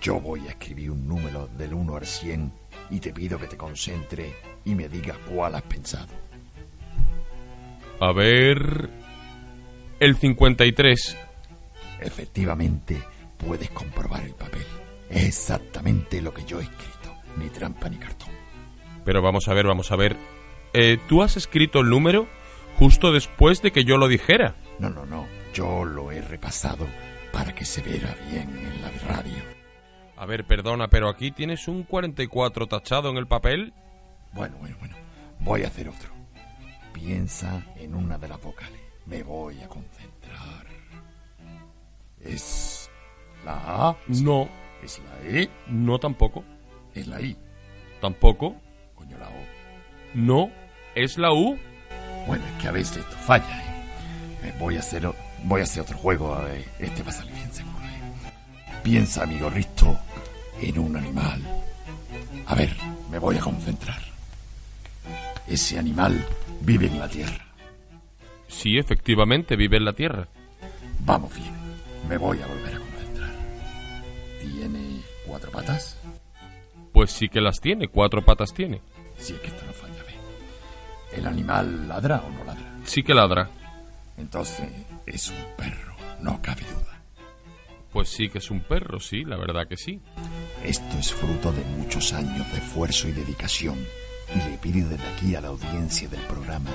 Yo 0.00 0.20
voy 0.20 0.46
a 0.46 0.50
escribir 0.50 0.90
un 0.90 1.06
número 1.06 1.48
del 1.48 1.74
1 1.74 1.96
al 1.96 2.06
100 2.06 2.52
y 2.90 3.00
te 3.00 3.12
pido 3.12 3.38
que 3.38 3.46
te 3.46 3.56
concentres 3.56 4.34
y 4.64 4.74
me 4.74 4.88
digas 4.88 5.16
cuál 5.30 5.54
has 5.54 5.62
pensado. 5.62 6.12
A 8.00 8.12
ver... 8.12 8.90
El 9.98 10.16
53. 10.16 11.16
Efectivamente, 12.00 13.02
puedes 13.36 13.70
comprobar 13.70 14.22
el 14.22 14.34
papel. 14.34 14.64
Es 15.10 15.26
exactamente 15.26 16.20
lo 16.20 16.34
que 16.34 16.44
yo 16.44 16.60
he 16.60 16.64
escrito. 16.64 17.14
Ni 17.36 17.48
trampa 17.48 17.88
ni 17.88 17.96
cartón. 17.96 18.30
Pero 19.04 19.22
vamos 19.22 19.48
a 19.48 19.54
ver, 19.54 19.66
vamos 19.66 19.92
a 19.92 19.96
ver. 19.96 20.16
Eh, 20.72 20.98
¿Tú 21.08 21.22
has 21.22 21.36
escrito 21.36 21.80
el 21.80 21.90
número 21.90 22.26
justo 22.78 23.12
después 23.12 23.62
de 23.62 23.72
que 23.72 23.84
yo 23.84 23.96
lo 23.98 24.08
dijera? 24.08 24.56
No, 24.78 24.90
no, 24.90 25.06
no. 25.06 25.26
Yo 25.54 25.84
lo 25.84 26.10
he 26.12 26.20
repasado 26.20 26.86
para 27.32 27.54
que 27.54 27.64
se 27.64 27.82
viera 27.82 28.14
bien 28.30 28.48
en 28.58 28.82
la 28.82 28.90
radio. 29.08 29.56
A 30.16 30.26
ver, 30.26 30.44
perdona, 30.46 30.88
pero 30.88 31.08
aquí 31.08 31.30
tienes 31.30 31.68
un 31.68 31.82
44 31.82 32.66
tachado 32.66 33.10
en 33.10 33.16
el 33.16 33.26
papel. 33.26 33.74
Bueno, 34.32 34.56
bueno, 34.58 34.76
bueno. 34.78 34.96
Voy 35.40 35.62
a 35.62 35.68
hacer 35.68 35.88
otro. 35.88 36.10
Piensa 36.92 37.62
en 37.76 37.94
una 37.94 38.18
de 38.18 38.28
las 38.28 38.40
vocales. 38.40 38.80
Me 39.04 39.22
voy 39.22 39.60
a 39.60 39.68
concentrar. 39.68 40.66
¿Es 42.20 42.85
la 43.46 43.88
A? 43.88 43.96
No, 44.08 44.48
¿Es 44.82 44.98
la 45.00 45.28
E? 45.40 45.48
no 45.68 45.98
tampoco. 45.98 46.44
¿Es 46.94 47.06
la 47.06 47.20
I? 47.20 47.36
Tampoco. 48.00 48.56
Coño, 48.94 49.16
la 49.18 49.28
O. 49.28 49.32
No, 50.14 50.50
es 50.94 51.16
la 51.16 51.32
U. 51.32 51.58
Bueno, 52.26 52.44
es 52.44 52.62
que 52.62 52.68
a 52.68 52.72
veces 52.72 52.98
esto 52.98 53.16
falla, 53.16 53.58
¿eh? 53.62 54.48
Eh, 54.48 54.54
Voy 54.58 54.76
a 54.76 54.80
hacer, 54.80 55.08
voy 55.44 55.60
a 55.60 55.64
hacer 55.64 55.82
otro 55.82 55.96
juego, 55.96 56.34
a 56.34 56.42
ver, 56.44 56.64
este 56.78 57.02
va 57.02 57.10
a 57.10 57.12
salir 57.12 57.32
bien 57.34 57.52
seguro, 57.52 57.84
¿eh? 57.84 58.80
Piensa, 58.82 59.22
amigo 59.22 59.48
Risto, 59.48 59.98
en 60.60 60.78
un 60.78 60.96
animal. 60.96 61.40
A 62.46 62.54
ver, 62.54 62.70
me 63.10 63.18
voy 63.18 63.36
a 63.36 63.40
concentrar. 63.40 64.00
Ese 65.46 65.78
animal 65.78 66.26
vive 66.60 66.86
en 66.86 66.98
la 66.98 67.08
tierra. 67.08 67.44
Sí, 68.48 68.78
efectivamente, 68.78 69.54
vive 69.56 69.76
en 69.76 69.84
la 69.84 69.92
Tierra. 69.92 70.26
Vamos 71.00 71.34
bien, 71.34 71.52
me 72.08 72.16
voy 72.16 72.40
a 72.40 72.46
volver 72.46 72.75
a 72.75 72.75
concentrar. 72.75 72.75
¿Tiene 72.75 72.75
cuatro 75.36 75.50
patas? 75.50 75.98
Pues 76.94 77.10
sí 77.10 77.28
que 77.28 77.42
las 77.42 77.60
tiene, 77.60 77.88
cuatro 77.88 78.24
patas 78.24 78.54
tiene. 78.54 78.80
Si 79.18 79.34
es 79.34 79.40
que 79.40 79.48
esto 79.48 79.66
no 79.66 79.72
falla, 79.74 80.02
ve. 80.04 81.18
¿El 81.18 81.26
animal 81.26 81.88
ladra 81.88 82.22
o 82.26 82.30
no 82.30 82.42
ladra? 82.42 82.78
Sí 82.84 83.02
que 83.02 83.12
ladra. 83.12 83.50
Entonces, 84.16 84.66
es 85.04 85.28
un 85.28 85.44
perro, 85.58 85.94
no 86.22 86.40
cabe 86.40 86.62
duda. 86.62 87.02
Pues 87.92 88.08
sí 88.08 88.30
que 88.30 88.38
es 88.38 88.50
un 88.50 88.60
perro, 88.60 88.98
sí, 88.98 89.24
la 89.24 89.36
verdad 89.36 89.68
que 89.68 89.76
sí. 89.76 90.00
Esto 90.64 90.96
es 90.98 91.12
fruto 91.12 91.52
de 91.52 91.62
muchos 91.76 92.14
años 92.14 92.50
de 92.52 92.58
esfuerzo 92.58 93.06
y 93.08 93.12
dedicación. 93.12 93.76
Y 94.34 94.50
le 94.50 94.56
pido 94.56 94.88
desde 94.88 95.06
aquí 95.06 95.34
a 95.34 95.42
la 95.42 95.48
audiencia 95.48 96.08
del 96.08 96.20
programa 96.20 96.70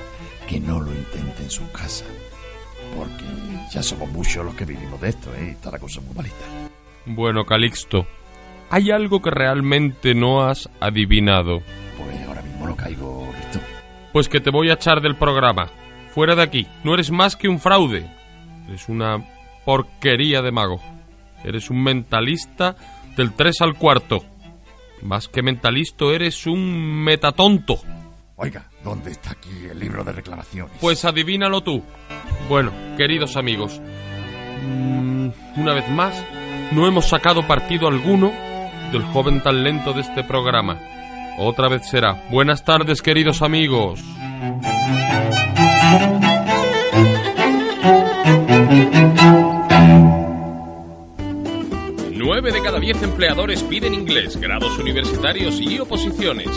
que 0.48 0.60
no 0.60 0.78
lo 0.80 0.92
intente 0.92 1.42
en 1.42 1.50
su 1.50 1.68
casa. 1.72 2.04
Porque 2.96 3.24
ya 3.72 3.82
somos 3.82 4.08
muchos 4.10 4.44
los 4.44 4.54
que 4.54 4.64
vivimos 4.66 5.00
de 5.00 5.08
esto, 5.08 5.34
¿eh? 5.34 5.50
Está 5.50 5.72
la 5.72 5.80
cosa 5.80 6.00
muy 6.00 6.14
malita. 6.14 6.44
Bueno, 7.06 7.44
Calixto, 7.44 8.06
hay 8.72 8.90
algo 8.90 9.20
que 9.20 9.30
realmente 9.30 10.14
no 10.14 10.44
has 10.44 10.70
adivinado. 10.80 11.60
Pues 11.98 12.26
ahora 12.26 12.40
mismo 12.40 12.66
no 12.66 12.74
caigo, 12.74 13.30
Risto. 13.36 13.60
Pues 14.14 14.30
que 14.30 14.40
te 14.40 14.50
voy 14.50 14.70
a 14.70 14.74
echar 14.74 15.02
del 15.02 15.14
programa. 15.16 15.68
Fuera 16.14 16.34
de 16.34 16.42
aquí. 16.42 16.66
No 16.82 16.94
eres 16.94 17.10
más 17.10 17.36
que 17.36 17.48
un 17.48 17.60
fraude. 17.60 18.10
Eres 18.66 18.88
una 18.88 19.22
porquería 19.66 20.40
de 20.40 20.52
mago. 20.52 20.80
Eres 21.44 21.68
un 21.68 21.82
mentalista 21.82 22.74
del 23.14 23.34
3 23.34 23.60
al 23.60 23.74
cuarto. 23.74 24.24
Más 25.02 25.28
que 25.28 25.42
mentalisto, 25.42 26.10
eres 26.10 26.46
un 26.46 27.04
metatonto. 27.04 27.78
Oiga, 28.36 28.70
¿dónde 28.82 29.10
está 29.10 29.32
aquí 29.32 29.66
el 29.70 29.78
libro 29.78 30.02
de 30.02 30.12
reclamaciones? 30.12 30.78
Pues 30.80 31.04
adivínalo 31.04 31.60
tú. 31.60 31.82
Bueno, 32.48 32.72
queridos 32.96 33.36
amigos, 33.36 33.82
mm, 34.62 35.28
una 35.58 35.74
vez 35.74 35.90
más, 35.90 36.24
no 36.72 36.86
hemos 36.86 37.04
sacado 37.04 37.46
partido 37.46 37.86
alguno 37.86 38.32
del 38.92 39.02
joven 39.04 39.42
talento 39.42 39.94
de 39.94 40.02
este 40.02 40.22
programa. 40.22 40.78
Otra 41.38 41.68
vez 41.68 41.88
será. 41.88 42.22
Buenas 42.30 42.62
tardes, 42.62 43.00
queridos 43.00 43.40
amigos. 43.40 44.00
9 52.14 52.52
de 52.52 52.62
cada 52.62 52.78
10 52.78 53.02
empleadores 53.02 53.62
piden 53.62 53.94
inglés, 53.94 54.36
grados 54.36 54.78
universitarios 54.78 55.58
y 55.60 55.78
oposiciones. 55.78 56.48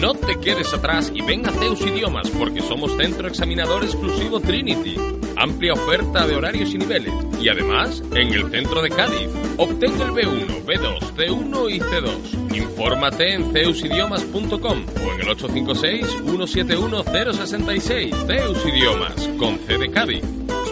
No 0.00 0.14
te 0.14 0.38
quedes 0.40 0.74
atrás 0.74 1.10
y 1.14 1.22
ven 1.22 1.46
a 1.46 1.52
Zeus 1.52 1.80
Idiomas 1.80 2.28
porque 2.30 2.60
somos 2.60 2.94
centro 2.96 3.26
examinador 3.26 3.84
exclusivo 3.84 4.40
Trinity. 4.40 4.96
Amplia 5.36 5.74
oferta 5.74 6.26
de 6.26 6.34
horarios 6.36 6.72
y 6.74 6.78
niveles. 6.78 7.12
Y 7.40 7.48
además, 7.48 8.02
en 8.12 8.32
el 8.32 8.50
centro 8.50 8.82
de 8.82 8.90
Cádiz. 8.90 9.28
Obtén 9.56 9.92
el 10.00 10.10
B1, 10.10 10.64
B2, 10.64 10.98
C1 11.16 11.70
y 11.70 11.78
C2. 11.80 12.56
Infórmate 12.56 13.34
en 13.34 13.52
zeusidiomas.com 13.52 14.58
o 14.58 15.12
en 15.12 15.20
el 15.20 15.28
856-171-066. 15.36 18.26
Zeus 18.26 18.66
Idiomas, 18.66 19.28
con 19.38 19.56
C 19.58 19.78
de 19.78 19.88
Cádiz. 19.90 20.24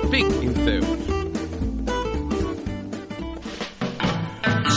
Speak 0.05 0.27
in 0.43 0.55
Zeus. 0.65 1.12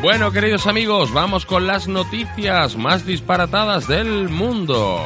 Bueno, 0.05 0.31
queridos 0.31 0.67
amigos, 0.67 1.11
vamos 1.11 1.47
con 1.47 1.65
las 1.65 1.87
noticias 1.87 2.77
más 2.77 3.07
disparatadas 3.07 3.87
del 3.87 4.29
mundo. 4.29 5.01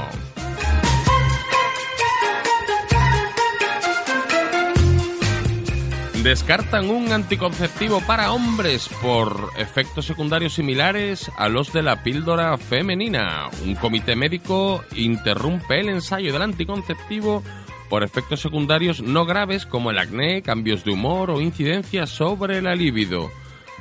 Descartan 6.22 6.90
un 6.90 7.14
anticonceptivo 7.14 8.02
para 8.06 8.34
hombres 8.34 8.90
por 9.02 9.52
efectos 9.58 10.06
secundarios 10.06 10.56
similares 10.56 11.32
a 11.38 11.48
los 11.48 11.72
de 11.72 11.82
la 11.82 12.04
píldora 12.04 12.58
femenina. 12.58 13.50
Un 13.64 13.76
comité 13.76 14.18
médico 14.18 14.84
interrumpe 14.98 15.80
el 15.80 15.88
ensayo 15.88 16.34
del 16.34 16.42
anticonceptivo 16.42 17.42
por 17.90 18.04
efectos 18.04 18.42
secundarios 18.42 19.02
no 19.02 19.26
graves 19.26 19.66
como 19.66 19.92
el 19.92 19.98
acné, 19.98 20.42
cambios 20.42 20.84
de 20.84 20.92
humor 20.92 21.32
o 21.32 21.40
incidencias 21.40 22.10
sobre 22.10 22.62
la 22.62 22.76
libido. 22.76 23.32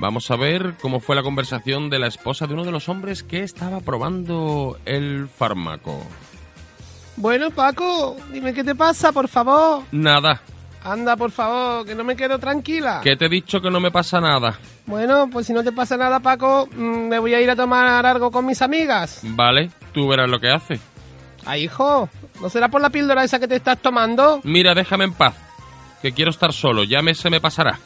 Vamos 0.00 0.30
a 0.30 0.36
ver 0.36 0.74
cómo 0.80 1.00
fue 1.00 1.16
la 1.16 1.22
conversación 1.22 1.90
de 1.90 1.98
la 1.98 2.06
esposa 2.06 2.46
de 2.46 2.54
uno 2.54 2.64
de 2.64 2.70
los 2.70 2.88
hombres 2.88 3.22
que 3.24 3.42
estaba 3.42 3.80
probando 3.80 4.78
el 4.84 5.28
fármaco. 5.28 6.00
Bueno, 7.16 7.50
Paco, 7.50 8.16
dime 8.32 8.54
qué 8.54 8.62
te 8.62 8.76
pasa, 8.76 9.10
por 9.10 9.26
favor. 9.26 9.82
Nada. 9.90 10.40
Anda, 10.84 11.16
por 11.16 11.32
favor, 11.32 11.84
que 11.84 11.96
no 11.96 12.04
me 12.04 12.14
quedo 12.14 12.38
tranquila. 12.38 13.00
Que 13.02 13.16
te 13.16 13.26
he 13.26 13.28
dicho 13.28 13.60
que 13.60 13.70
no 13.70 13.80
me 13.80 13.90
pasa 13.90 14.20
nada. 14.20 14.56
Bueno, 14.86 15.28
pues 15.28 15.48
si 15.48 15.52
no 15.52 15.64
te 15.64 15.72
pasa 15.72 15.96
nada, 15.96 16.20
Paco, 16.20 16.68
mm, 16.70 17.08
me 17.08 17.18
voy 17.18 17.34
a 17.34 17.40
ir 17.40 17.50
a 17.50 17.56
tomar 17.56 18.06
algo 18.06 18.30
con 18.30 18.46
mis 18.46 18.62
amigas. 18.62 19.20
Vale, 19.24 19.70
tú 19.92 20.06
verás 20.06 20.30
lo 20.30 20.38
que 20.38 20.48
hace. 20.48 20.78
Ah, 21.44 21.58
hijo, 21.58 22.08
¿no 22.40 22.48
será 22.48 22.68
por 22.68 22.80
la 22.80 22.90
píldora 22.90 23.24
esa 23.24 23.40
que 23.40 23.48
te 23.48 23.56
estás 23.56 23.78
tomando? 23.78 24.40
Mira, 24.44 24.74
déjame 24.74 25.04
en 25.04 25.12
paz. 25.12 25.34
Que 26.00 26.12
quiero 26.12 26.30
estar 26.30 26.52
solo, 26.52 26.84
ya 26.84 27.02
me 27.02 27.14
se 27.14 27.30
me 27.30 27.40
pasará. 27.40 27.80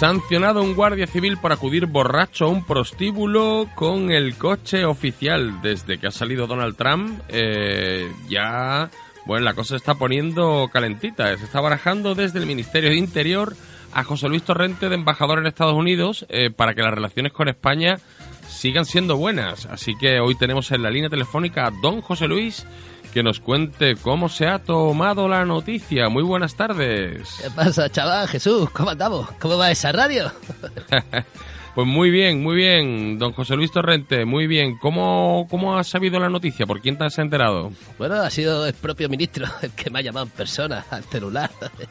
Sancionado 0.00 0.62
un 0.62 0.74
guardia 0.74 1.06
civil 1.06 1.36
por 1.36 1.52
acudir 1.52 1.84
borracho 1.84 2.46
a 2.46 2.48
un 2.48 2.64
prostíbulo 2.64 3.68
con 3.74 4.10
el 4.10 4.34
coche 4.36 4.86
oficial. 4.86 5.60
Desde 5.60 5.98
que 5.98 6.06
ha 6.06 6.10
salido 6.10 6.46
Donald 6.46 6.74
Trump, 6.74 7.20
eh, 7.28 8.10
ya, 8.26 8.88
bueno, 9.26 9.44
la 9.44 9.52
cosa 9.52 9.68
se 9.68 9.76
está 9.76 9.96
poniendo 9.96 10.70
calentita. 10.72 11.36
Se 11.36 11.44
está 11.44 11.60
barajando 11.60 12.14
desde 12.14 12.38
el 12.38 12.46
Ministerio 12.46 12.88
de 12.88 12.96
Interior 12.96 13.54
a 13.92 14.02
José 14.02 14.30
Luis 14.30 14.42
Torrente 14.42 14.88
de 14.88 14.94
embajador 14.94 15.38
en 15.38 15.46
Estados 15.46 15.74
Unidos 15.74 16.24
eh, 16.30 16.48
para 16.48 16.72
que 16.72 16.80
las 16.80 16.94
relaciones 16.94 17.34
con 17.34 17.48
España 17.48 17.98
sigan 18.48 18.86
siendo 18.86 19.18
buenas. 19.18 19.66
Así 19.66 19.94
que 20.00 20.18
hoy 20.18 20.34
tenemos 20.34 20.70
en 20.70 20.82
la 20.82 20.88
línea 20.88 21.10
telefónica 21.10 21.66
a 21.66 21.72
don 21.82 22.00
José 22.00 22.26
Luis 22.26 22.66
que 23.12 23.22
nos 23.22 23.40
cuente 23.40 23.96
cómo 23.96 24.28
se 24.28 24.46
ha 24.46 24.60
tomado 24.60 25.28
la 25.28 25.44
noticia. 25.44 26.08
Muy 26.08 26.22
buenas 26.22 26.54
tardes. 26.54 27.28
¿Qué 27.42 27.50
pasa, 27.50 27.90
chaval? 27.90 28.28
Jesús, 28.28 28.70
¿cómo 28.70 28.90
andamos? 28.90 29.28
¿Cómo 29.40 29.58
va 29.58 29.70
esa 29.70 29.90
radio? 29.92 30.30
pues 31.74 31.86
muy 31.86 32.10
bien, 32.10 32.42
muy 32.42 32.54
bien, 32.54 33.18
don 33.18 33.32
José 33.32 33.56
Luis 33.56 33.72
Torrente, 33.72 34.24
muy 34.24 34.46
bien. 34.46 34.78
¿Cómo, 34.78 35.46
¿Cómo 35.50 35.76
has 35.76 35.88
sabido 35.88 36.20
la 36.20 36.28
noticia? 36.28 36.66
¿Por 36.66 36.80
quién 36.80 36.96
te 36.96 37.04
has 37.04 37.18
enterado? 37.18 37.72
Bueno, 37.98 38.14
ha 38.16 38.30
sido 38.30 38.66
el 38.66 38.74
propio 38.74 39.08
ministro 39.08 39.46
el 39.62 39.72
que 39.72 39.90
me 39.90 39.98
ha 39.98 40.02
llamado 40.02 40.26
en 40.26 40.32
persona 40.32 40.84
al 40.90 41.02
celular. 41.04 41.50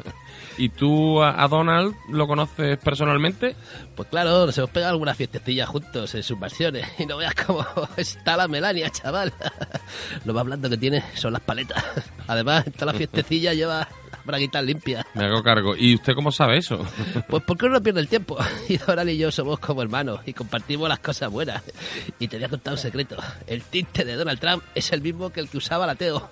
¿Y 0.57 0.69
tú 0.69 1.21
a 1.21 1.47
Donald 1.47 1.95
lo 2.09 2.27
conoces 2.27 2.77
personalmente? 2.77 3.55
Pues 3.99 4.07
claro, 4.07 4.45
nos 4.45 4.57
hemos 4.57 4.69
pegado 4.69 4.93
algunas 4.93 5.17
fiestecillas 5.17 5.67
juntos 5.67 6.15
en 6.15 6.23
sus 6.23 6.39
versiones. 6.39 6.87
Y 6.99 7.05
no 7.05 7.17
veas 7.17 7.35
cómo 7.35 7.65
está 7.97 8.37
la 8.37 8.47
Melania, 8.47 8.89
chaval. 8.89 9.33
Lo 10.25 10.33
más 10.33 10.45
blando 10.45 10.69
que 10.69 10.77
tiene 10.77 11.03
son 11.15 11.33
las 11.33 11.41
paletas. 11.41 11.83
Además, 12.25 12.65
en 12.65 12.71
toda 12.71 12.93
la 12.93 12.97
fiestecilla 12.97 13.53
lleva 13.53 13.89
braguitas 14.23 14.63
limpias. 14.63 15.05
Me 15.15 15.25
hago 15.25 15.43
cargo. 15.43 15.75
¿Y 15.75 15.95
usted 15.95 16.13
cómo 16.13 16.31
sabe 16.31 16.59
eso? 16.59 16.87
Pues 17.27 17.43
porque 17.43 17.65
uno 17.65 17.75
no 17.75 17.83
pierde 17.83 17.99
el 17.99 18.07
tiempo. 18.07 18.37
Y 18.69 18.77
Donald 18.77 19.09
y 19.09 19.17
yo 19.17 19.31
somos 19.31 19.59
como 19.59 19.81
hermanos 19.81 20.21
y 20.25 20.31
compartimos 20.31 20.87
las 20.87 20.99
cosas 20.99 21.29
buenas. 21.29 21.61
Y 22.19 22.29
te 22.29 22.37
voy 22.37 22.45
a 22.45 22.49
contar 22.49 22.75
un 22.75 22.79
secreto. 22.79 23.17
El 23.47 23.63
tinte 23.63 24.05
de 24.05 24.15
Donald 24.15 24.39
Trump 24.39 24.63
es 24.75 24.93
el 24.93 25.01
mismo 25.01 25.29
que 25.31 25.41
el 25.41 25.49
que 25.49 25.57
usaba 25.57 25.85
la 25.85 25.95
Teo. 25.95 26.29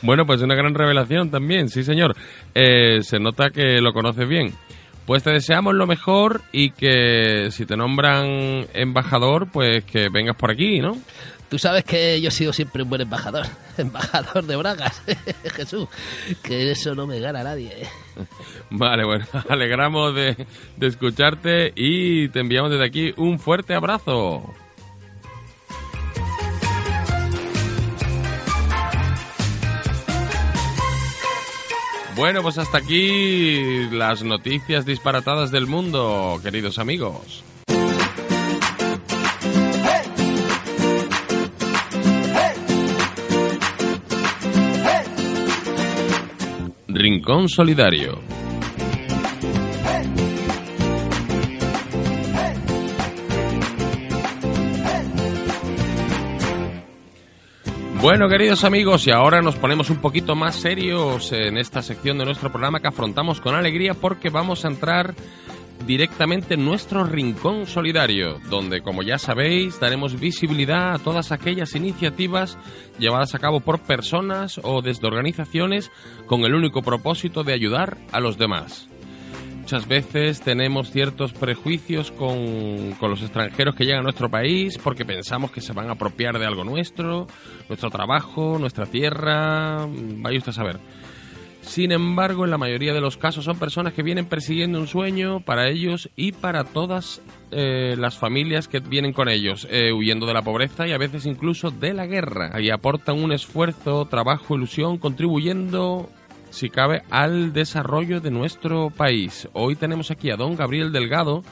bueno, 0.00 0.24
pues 0.24 0.40
una 0.40 0.54
gran 0.54 0.74
revelación 0.74 1.30
también, 1.30 1.68
sí 1.68 1.82
señor. 1.82 2.16
Eh, 2.54 3.00
se 3.02 3.18
nota 3.18 3.50
que 3.50 3.80
lo 3.82 3.92
conoces 3.92 4.26
bien. 4.26 4.54
Pues 5.06 5.22
te 5.22 5.30
deseamos 5.30 5.74
lo 5.74 5.86
mejor 5.86 6.42
y 6.50 6.70
que 6.70 7.50
si 7.52 7.64
te 7.64 7.76
nombran 7.76 8.66
embajador, 8.74 9.48
pues 9.52 9.84
que 9.84 10.08
vengas 10.08 10.34
por 10.36 10.50
aquí, 10.50 10.80
¿no? 10.80 10.96
Tú 11.48 11.58
sabes 11.60 11.84
que 11.84 12.20
yo 12.20 12.28
he 12.28 12.32
sido 12.32 12.52
siempre 12.52 12.82
un 12.82 12.88
buen 12.88 13.02
embajador, 13.02 13.46
embajador 13.78 14.44
de 14.44 14.56
Bragas, 14.56 15.00
Jesús, 15.54 15.86
que 16.42 16.72
eso 16.72 16.96
no 16.96 17.06
me 17.06 17.20
gana 17.20 17.44
nadie. 17.44 17.68
¿eh? 17.82 17.88
Vale, 18.70 19.04
bueno, 19.04 19.26
alegramos 19.48 20.12
de, 20.12 20.44
de 20.76 20.86
escucharte 20.88 21.72
y 21.76 22.28
te 22.30 22.40
enviamos 22.40 22.72
desde 22.72 22.84
aquí 22.84 23.14
un 23.16 23.38
fuerte 23.38 23.74
abrazo. 23.74 24.42
Bueno, 32.16 32.40
pues 32.40 32.56
hasta 32.56 32.78
aquí 32.78 33.90
las 33.90 34.22
noticias 34.24 34.86
disparatadas 34.86 35.50
del 35.50 35.66
mundo, 35.66 36.40
queridos 36.42 36.78
amigos. 36.78 37.44
Rincón 46.88 47.50
Solidario. 47.50 48.18
Bueno, 58.00 58.28
queridos 58.28 58.62
amigos, 58.62 59.06
y 59.06 59.10
ahora 59.10 59.40
nos 59.40 59.56
ponemos 59.56 59.90
un 59.90 59.96
poquito 59.96 60.36
más 60.36 60.56
serios 60.56 61.32
en 61.32 61.56
esta 61.56 61.82
sección 61.82 62.18
de 62.18 62.26
nuestro 62.26 62.50
programa 62.50 62.80
que 62.80 62.88
afrontamos 62.88 63.40
con 63.40 63.54
alegría 63.54 63.94
porque 63.94 64.28
vamos 64.28 64.64
a 64.64 64.68
entrar 64.68 65.14
directamente 65.86 66.54
en 66.54 66.64
nuestro 66.64 67.04
rincón 67.04 67.66
solidario, 67.66 68.38
donde, 68.50 68.82
como 68.82 69.02
ya 69.02 69.18
sabéis, 69.18 69.80
daremos 69.80 70.20
visibilidad 70.20 70.94
a 70.94 70.98
todas 70.98 71.32
aquellas 71.32 71.74
iniciativas 71.74 72.58
llevadas 72.98 73.34
a 73.34 73.38
cabo 73.38 73.60
por 73.60 73.80
personas 73.80 74.60
o 74.62 74.82
desde 74.82 75.06
organizaciones 75.06 75.90
con 76.26 76.42
el 76.42 76.54
único 76.54 76.82
propósito 76.82 77.44
de 77.44 77.54
ayudar 77.54 77.96
a 78.12 78.20
los 78.20 78.36
demás. 78.38 78.88
Muchas 79.66 79.88
veces 79.88 80.40
tenemos 80.42 80.92
ciertos 80.92 81.32
prejuicios 81.32 82.12
con, 82.12 82.92
con, 83.00 83.10
los 83.10 83.20
extranjeros 83.20 83.74
que 83.74 83.82
llegan 83.82 83.98
a 83.98 84.04
nuestro 84.04 84.30
país 84.30 84.78
porque 84.78 85.04
pensamos 85.04 85.50
que 85.50 85.60
se 85.60 85.72
van 85.72 85.88
a 85.88 85.94
apropiar 85.94 86.38
de 86.38 86.46
algo 86.46 86.62
nuestro, 86.62 87.26
nuestro 87.68 87.90
trabajo, 87.90 88.60
nuestra 88.60 88.86
tierra, 88.86 89.88
vaya 89.88 90.38
usted 90.38 90.50
a 90.50 90.52
saber. 90.52 90.78
Sin 91.62 91.90
embargo, 91.90 92.44
en 92.44 92.52
la 92.52 92.58
mayoría 92.58 92.94
de 92.94 93.00
los 93.00 93.16
casos 93.16 93.44
son 93.44 93.58
personas 93.58 93.92
que 93.92 94.04
vienen 94.04 94.26
persiguiendo 94.26 94.78
un 94.78 94.86
sueño 94.86 95.40
para 95.40 95.68
ellos 95.68 96.10
y 96.14 96.30
para 96.30 96.62
todas 96.62 97.20
eh, 97.50 97.96
las 97.98 98.16
familias 98.16 98.68
que 98.68 98.78
vienen 98.78 99.12
con 99.12 99.28
ellos, 99.28 99.66
eh, 99.68 99.92
huyendo 99.92 100.26
de 100.26 100.34
la 100.34 100.42
pobreza 100.42 100.86
y 100.86 100.92
a 100.92 100.98
veces 100.98 101.26
incluso 101.26 101.72
de 101.72 101.92
la 101.92 102.06
guerra. 102.06 102.52
Y 102.60 102.70
aportan 102.70 103.20
un 103.20 103.32
esfuerzo, 103.32 104.04
trabajo, 104.04 104.54
ilusión, 104.54 104.98
contribuyendo 104.98 106.08
si 106.56 106.70
cabe, 106.70 107.02
al 107.10 107.52
desarrollo 107.52 108.20
de 108.20 108.30
nuestro 108.30 108.88
país. 108.88 109.46
Hoy 109.52 109.76
tenemos 109.76 110.10
aquí 110.10 110.30
a 110.30 110.36
don 110.36 110.56
Gabriel 110.56 110.90
Delgado, 110.90 111.42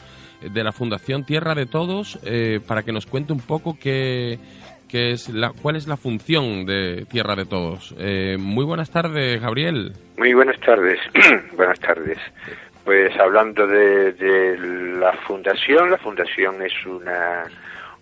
de 0.40 0.64
la 0.64 0.72
Fundación 0.72 1.24
Tierra 1.24 1.54
de 1.54 1.66
Todos, 1.66 2.18
eh, 2.24 2.58
para 2.66 2.82
que 2.82 2.92
nos 2.92 3.04
cuente 3.04 3.34
un 3.34 3.40
poco 3.40 3.76
qué, 3.78 4.38
qué 4.88 5.10
es 5.10 5.28
la, 5.28 5.52
cuál 5.60 5.76
es 5.76 5.86
la 5.86 5.98
función 5.98 6.64
de 6.64 7.04
Tierra 7.04 7.36
de 7.36 7.44
Todos. 7.44 7.94
Eh, 7.98 8.36
muy 8.38 8.64
buenas 8.64 8.90
tardes, 8.90 9.42
Gabriel. 9.42 9.92
Muy 10.16 10.32
buenas 10.32 10.58
tardes. 10.60 10.98
buenas 11.54 11.80
tardes. 11.80 12.18
Pues 12.84 13.14
hablando 13.20 13.66
de, 13.66 14.12
de, 14.12 14.58
la 14.98 15.12
fundación, 15.26 15.90
la 15.90 15.98
fundación 15.98 16.62
es 16.62 16.72
una, 16.86 17.44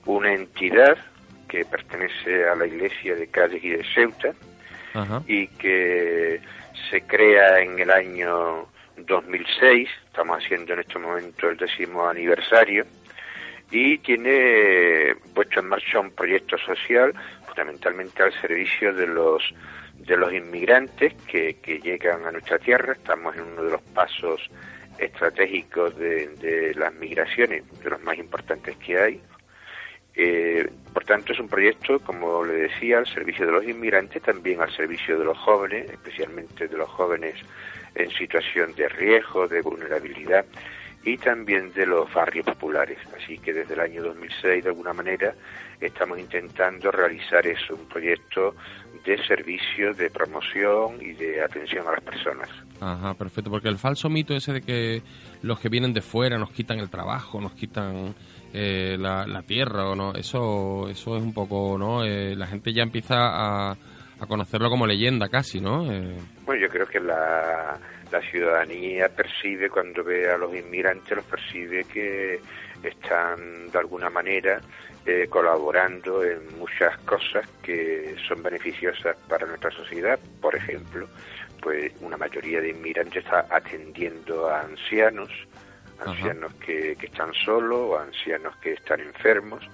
una 0.06 0.32
entidad 0.32 0.96
que 1.48 1.64
pertenece 1.64 2.48
a 2.48 2.54
la 2.54 2.66
iglesia 2.66 3.16
de 3.16 3.26
Cádiz 3.26 3.62
y 3.64 3.70
de 3.70 3.84
Ceuta 3.92 4.32
Ajá. 4.94 5.22
y 5.26 5.48
que 5.48 6.40
se 6.92 7.00
crea 7.00 7.61
en 7.61 7.78
el 7.78 7.90
año 7.90 8.68
2006, 8.98 9.88
estamos 10.09 10.44
haciendo 10.44 10.74
en 10.74 10.81
este 10.81 10.98
momento 10.98 11.48
el 11.48 11.57
décimo 11.57 12.07
aniversario, 12.07 12.85
y 13.70 13.96
tiene 13.98 15.14
puesto 15.35 15.61
en 15.61 15.68
marcha 15.68 16.00
un 16.00 16.11
proyecto 16.11 16.59
social 16.59 17.14
fundamentalmente 17.46 18.22
al 18.22 18.38
servicio 18.42 18.92
de 18.92 19.07
los 19.07 19.42
de 19.94 20.16
los 20.18 20.33
inmigrantes 20.35 21.14
que, 21.26 21.55
que 21.62 21.78
llegan 21.78 22.26
a 22.26 22.33
nuestra 22.33 22.59
tierra. 22.59 22.92
Estamos 22.92 23.37
en 23.37 23.42
uno 23.42 23.62
de 23.62 23.70
los 23.70 23.83
pasos 23.94 24.50
estratégicos 24.98 25.96
de, 25.96 26.26
de 26.40 26.74
las 26.74 26.92
migraciones, 26.94 27.62
de 27.83 27.88
los 27.88 28.02
más 28.02 28.18
importantes 28.18 28.76
que 28.76 28.98
hay. 28.98 29.20
Eh, 30.14 30.68
por 30.92 31.05
tanto, 31.05 31.33
es 31.33 31.40
un 31.40 31.48
proyecto, 31.48 31.98
como 32.01 32.44
le 32.44 32.55
decía, 32.55 32.98
al 32.98 33.07
servicio 33.07 33.46
de 33.46 33.53
los 33.53 33.64
inmigrantes, 33.64 34.22
también 34.22 34.61
al 34.61 34.70
servicio 34.70 35.18
de 35.18 35.25
los 35.25 35.38
jóvenes, 35.38 35.90
especialmente 35.90 36.68
de 36.68 36.77
los 36.77 36.88
jóvenes 36.90 37.35
en 37.94 38.11
situación 38.11 38.75
de 38.75 38.88
riesgo, 38.88 39.48
de 39.48 39.62
vulnerabilidad 39.62 40.44
y 41.05 41.16
también 41.16 41.72
de 41.72 41.87
los 41.87 42.12
barrios 42.12 42.44
populares. 42.44 42.98
Así 43.16 43.38
que 43.38 43.53
desde 43.53 43.75
el 43.75 43.81
año 43.81 44.03
2006, 44.03 44.64
de 44.64 44.70
alguna 44.70 44.92
manera, 44.92 45.35
estamos 45.81 46.18
intentando 46.18 46.90
realizar 46.90 47.46
eso, 47.46 47.75
un 47.75 47.88
proyecto 47.88 48.55
de 49.05 49.18
servicio, 49.27 49.94
de 49.94 50.11
promoción 50.11 51.01
y 51.01 51.12
de 51.12 51.42
atención 51.42 51.88
a 51.88 51.92
las 51.92 52.03
personas. 52.03 52.48
Ajá, 52.85 53.14
perfecto, 53.14 53.49
porque 53.49 53.68
el 53.68 53.79
falso 53.79 54.09
mito 54.09 54.35
ese 54.35 54.55
de 54.55 54.61
que 54.61 55.03
los 55.42 55.61
que 55.61 55.68
vienen 55.68 55.92
de 55.92 56.01
fuera 56.01 56.37
nos 56.37 56.51
quitan 56.51 56.81
el 56.81 56.90
trabajo, 56.90 57.40
nos 57.40 57.53
quitan 57.53 58.12
eh, 58.53 58.97
la, 58.99 59.25
la, 59.25 59.42
tierra 59.42 59.88
o 59.88 59.95
no 59.95 60.12
eso 60.14 60.88
eso 60.88 61.16
es 61.16 61.23
un 61.23 61.33
poco 61.33 61.79
no 61.79 62.05
eh, 62.05 62.35
la 62.35 62.49
gente 62.49 62.73
ya 62.73 62.83
empieza 62.83 63.14
a, 63.16 63.71
a, 63.71 64.27
conocerlo 64.27 64.68
como 64.68 64.87
leyenda 64.87 65.29
casi 65.29 65.59
no 65.59 65.90
eh... 65.90 66.18
bueno 66.45 66.61
yo 66.61 66.68
creo 66.68 66.87
que 66.87 67.01
la, 67.01 67.79
la 68.11 68.21
ciudadanía 68.31 69.09
percibe 69.09 69.71
cuando 69.71 70.05
ve 70.05 70.31
a 70.31 70.37
los 70.37 70.55
inmigrantes 70.55 71.16
los 71.16 71.25
percibe 71.25 71.85
que 71.85 72.40
están 72.83 73.71
de 73.71 73.79
alguna 73.79 74.11
manera 74.11 74.61
eh, 75.07 75.27
colaborando 75.29 76.23
en 76.23 76.59
muchas 76.59 76.97
cosas 76.99 77.49
que 77.62 78.14
son 78.29 78.40
beneficiosas 78.42 79.16
para 79.29 79.47
nuestra 79.47 79.71
sociedad. 79.73 80.18
Por 80.40 80.55
ejemplo 80.55 81.09
pues 81.62 81.92
una 82.01 82.18
mayoría 82.18 82.61
de 82.61 82.70
inmigrantes 82.70 83.25
está 83.25 83.46
atendiendo 83.48 84.51
a 84.51 84.61
ancianos 84.61 85.31
ancianos 86.07 86.53
que, 86.55 86.96
que, 86.96 87.07
están 87.07 87.33
solos 87.33 87.79
o 87.79 87.98
ancianos 87.98 88.57
que 88.57 88.72
están 88.72 89.01
enfermos. 89.01 89.64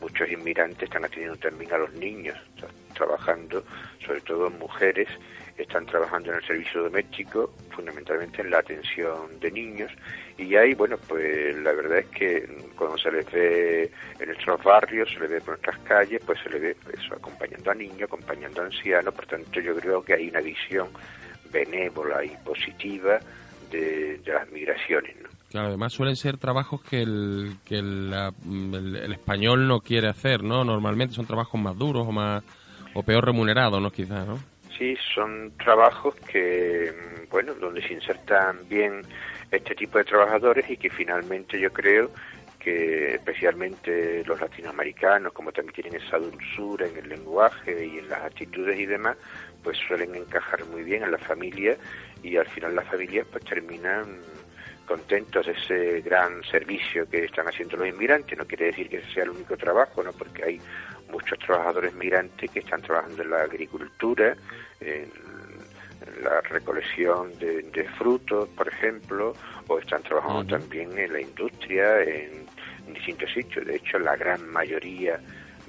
Muchos 0.00 0.30
inmigrantes 0.30 0.82
están 0.82 1.04
atendiendo 1.04 1.38
también 1.38 1.72
a 1.72 1.78
los 1.78 1.92
niños, 1.94 2.36
están 2.54 2.70
trabajando, 2.94 3.64
sobre 4.04 4.20
todo 4.20 4.50
mujeres, 4.50 5.08
están 5.56 5.86
trabajando 5.86 6.30
en 6.30 6.36
el 6.36 6.46
servicio 6.46 6.82
doméstico, 6.82 7.50
fundamentalmente 7.70 8.42
en 8.42 8.50
la 8.50 8.58
atención 8.58 9.40
de 9.40 9.50
niños. 9.50 9.90
Y 10.36 10.54
ahí, 10.54 10.74
bueno, 10.74 10.98
pues 11.08 11.56
la 11.56 11.72
verdad 11.72 11.98
es 11.98 12.06
que 12.08 12.46
cuando 12.76 12.98
se 12.98 13.10
les 13.10 13.30
ve 13.32 13.90
en 14.20 14.26
nuestros 14.28 14.62
barrios, 14.62 15.08
se 15.10 15.20
les 15.20 15.30
ve 15.30 15.40
por 15.40 15.50
nuestras 15.50 15.78
calles, 15.78 16.20
pues 16.26 16.38
se 16.42 16.50
les 16.50 16.60
ve 16.60 16.76
eso, 16.92 17.14
acompañando 17.14 17.70
a 17.70 17.74
niños, 17.74 18.02
acompañando 18.02 18.60
a 18.60 18.66
ancianos. 18.66 19.14
Por 19.14 19.26
tanto, 19.26 19.60
yo 19.60 19.74
creo 19.76 20.02
que 20.02 20.12
hay 20.12 20.28
una 20.28 20.40
visión 20.40 20.88
benévola 21.52 22.24
y 22.24 22.30
positiva 22.44 23.18
de, 23.70 24.18
de 24.18 24.32
las 24.32 24.50
migraciones, 24.50 25.16
¿no? 25.22 25.28
Claro, 25.50 25.68
además 25.68 25.92
suelen 25.92 26.16
ser 26.16 26.38
trabajos 26.38 26.82
que 26.82 27.02
el, 27.02 27.56
que 27.64 27.76
el, 27.76 28.12
el, 28.44 28.96
el, 28.96 29.12
español 29.12 29.68
no 29.68 29.80
quiere 29.80 30.08
hacer, 30.08 30.42
¿no? 30.42 30.64
Normalmente 30.64 31.14
son 31.14 31.26
trabajos 31.26 31.60
más 31.60 31.78
duros 31.78 32.06
o 32.06 32.12
más 32.12 32.42
o 32.94 33.02
peor 33.02 33.24
remunerados, 33.24 33.80
¿no? 33.80 33.90
Quizás, 33.90 34.26
¿no? 34.26 34.38
Sí, 34.76 34.96
son 35.14 35.52
trabajos 35.56 36.14
que, 36.30 36.92
bueno, 37.30 37.54
donde 37.54 37.80
se 37.86 37.94
insertan 37.94 38.68
bien 38.68 39.02
este 39.50 39.74
tipo 39.74 39.98
de 39.98 40.04
trabajadores 40.04 40.68
y 40.68 40.76
que 40.76 40.90
finalmente 40.90 41.58
yo 41.60 41.72
creo 41.72 42.10
que 42.66 43.14
especialmente 43.14 44.24
los 44.24 44.40
latinoamericanos, 44.40 45.32
como 45.32 45.52
también 45.52 45.72
tienen 45.72 46.02
esa 46.02 46.18
dulzura 46.18 46.88
en 46.88 46.96
el 46.96 47.08
lenguaje 47.10 47.86
y 47.86 47.98
en 47.98 48.08
las 48.08 48.24
actitudes 48.24 48.76
y 48.76 48.86
demás, 48.86 49.16
pues 49.62 49.78
suelen 49.86 50.12
encajar 50.16 50.64
muy 50.64 50.82
bien 50.82 51.04
en 51.04 51.12
la 51.12 51.18
familia 51.18 51.76
y 52.24 52.36
al 52.36 52.48
final 52.48 52.74
las 52.74 52.88
familias 52.88 53.24
pues 53.30 53.44
terminan 53.44 54.18
contentos 54.84 55.46
de 55.46 55.52
ese 55.52 56.00
gran 56.00 56.42
servicio 56.42 57.08
que 57.08 57.26
están 57.26 57.46
haciendo 57.46 57.76
los 57.76 57.86
inmigrantes. 57.86 58.36
No 58.36 58.44
quiere 58.44 58.64
decir 58.64 58.88
que 58.88 58.96
ese 58.96 59.12
sea 59.14 59.22
el 59.22 59.30
único 59.30 59.56
trabajo, 59.56 60.02
¿no? 60.02 60.10
porque 60.10 60.42
hay 60.42 60.60
muchos 61.08 61.38
trabajadores 61.38 61.94
migrantes 61.94 62.50
que 62.50 62.58
están 62.58 62.82
trabajando 62.82 63.22
en 63.22 63.30
la 63.30 63.42
agricultura, 63.42 64.36
en 64.80 65.08
la 66.20 66.40
recolección 66.40 67.38
de, 67.38 67.62
de 67.62 67.84
frutos, 67.90 68.48
por 68.56 68.66
ejemplo, 68.66 69.34
o 69.68 69.78
están 69.78 70.02
trabajando 70.02 70.40
uh 70.40 70.44
-huh. 70.44 70.60
también 70.60 70.98
en 70.98 71.12
la 71.12 71.20
industria, 71.20 72.02
en, 72.02 72.46
en 72.86 72.94
distintos 72.94 73.32
sitios. 73.32 73.66
De 73.66 73.76
hecho, 73.76 73.98
la 73.98 74.16
gran 74.16 74.48
mayoría 74.48 75.20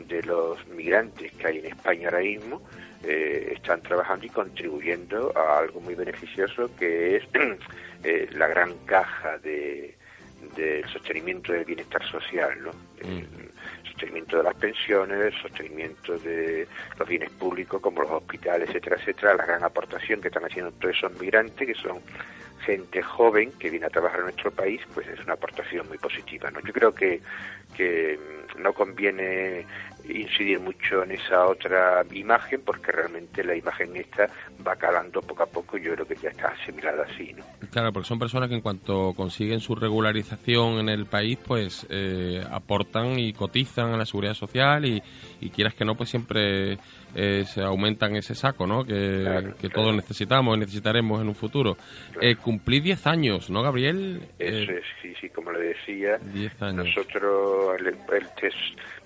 de 0.08 0.24
los 0.24 0.66
migrantes 0.68 1.32
que 1.34 1.48
hay 1.48 1.60
en 1.60 1.66
España 1.68 2.10
ahora 2.10 2.22
mismo 2.22 2.62
eh, 3.04 3.54
están 3.56 3.82
trabajando 3.82 4.26
y 4.26 4.30
contribuyendo 4.30 5.34
a 5.36 5.60
algo 5.60 5.82
muy 5.82 5.96
beneficioso 5.96 6.70
que 6.78 7.18
es 7.18 7.24
eh, 8.04 8.28
la 8.34 8.48
gran 8.48 8.74
caja 8.86 9.38
de 9.40 9.96
del 10.56 10.88
sostenimiento 10.90 11.52
del 11.52 11.66
bienestar 11.66 12.04
social, 12.10 12.62
¿no? 12.62 12.72
El 13.00 13.28
sostenimiento 13.86 14.38
de 14.38 14.44
las 14.44 14.56
pensiones, 14.56 15.34
el 15.34 15.42
sostenimiento 15.42 16.18
de 16.20 16.68
los 16.98 17.08
bienes 17.08 17.30
públicos 17.32 17.82
como 17.82 18.02
los 18.02 18.12
hospitales, 18.12 18.70
etcétera, 18.70 18.98
etcétera, 18.98 19.36
la 19.36 19.46
gran 19.46 19.64
aportación 19.64 20.22
que 20.22 20.28
están 20.28 20.46
haciendo 20.46 20.72
todos 20.74 20.96
esos 20.96 21.20
migrantes 21.20 21.68
que 21.68 21.74
son 21.76 22.00
gente 22.68 23.02
joven 23.02 23.54
que 23.54 23.70
viene 23.70 23.86
a 23.86 23.90
trabajar 23.90 24.20
en 24.20 24.26
nuestro 24.26 24.52
país, 24.52 24.82
pues 24.94 25.08
es 25.08 25.20
una 25.24 25.34
aportación 25.34 25.88
muy 25.88 25.98
positiva, 25.98 26.52
¿no? 26.52 26.60
Yo 26.60 26.74
creo 26.74 26.94
que 26.94 27.22
que 27.76 28.20
no 28.58 28.74
conviene 28.74 29.66
incidir 30.10 30.60
mucho 30.60 31.04
en 31.04 31.12
esa 31.12 31.46
otra 31.46 32.04
imagen 32.12 32.62
porque 32.66 32.92
realmente 32.92 33.44
la 33.44 33.56
imagen 33.56 33.96
esta 33.96 34.28
va 34.66 34.76
calando 34.76 35.22
poco 35.22 35.44
a 35.44 35.46
poco 35.48 35.78
y 35.78 35.84
yo 35.84 35.94
creo 35.94 36.08
que 36.08 36.16
ya 36.16 36.30
está 36.30 36.50
asimilada 36.50 37.04
así, 37.04 37.34
¿no? 37.34 37.44
Claro, 37.72 37.92
porque 37.92 38.08
son 38.08 38.20
personas 38.20 38.50
que 38.50 38.56
en 38.56 38.62
cuanto 38.62 39.14
consiguen 39.16 39.60
su 39.60 39.76
regularización 39.76 40.80
en 40.80 40.90
el 40.90 41.06
país, 41.06 41.38
pues 41.46 41.86
eh, 41.90 42.42
aportan 42.52 43.20
y 43.20 43.34
cotizan 43.34 43.94
a 43.94 43.98
la 43.98 44.06
seguridad 44.06 44.34
social 44.34 44.86
y, 44.86 45.02
y 45.42 45.50
quieras 45.50 45.74
que 45.76 45.86
no, 45.86 45.96
pues 45.96 46.10
siempre 46.10 46.78
eh, 47.16 47.44
se 47.46 47.62
aumentan 47.62 48.16
ese 48.16 48.36
saco, 48.36 48.66
¿no? 48.68 48.84
Que, 48.86 49.18
Claro, 49.28 49.56
que 49.56 49.70
claro. 49.70 49.76
todos 49.84 49.96
necesitamos 49.96 50.56
y 50.58 50.60
necesitaremos 50.62 51.22
en 51.22 51.28
un 51.28 51.36
futuro. 51.36 51.78
Eh, 52.22 52.36
cumplí 52.36 52.80
10 52.80 53.08
años, 53.08 53.50
¿no, 53.50 53.62
Gabriel? 53.64 54.22
Eso 54.40 54.72
Eh, 54.72 54.78
es, 54.80 54.86
sí, 55.02 55.14
sí, 55.20 55.30
como 55.30 55.52
le 55.52 55.60
decía, 55.70 56.18
10 56.34 56.62
años. 56.62 56.86
nosotros 56.86 57.76
el, 57.80 57.88
el 57.88 58.28
test 58.40 58.56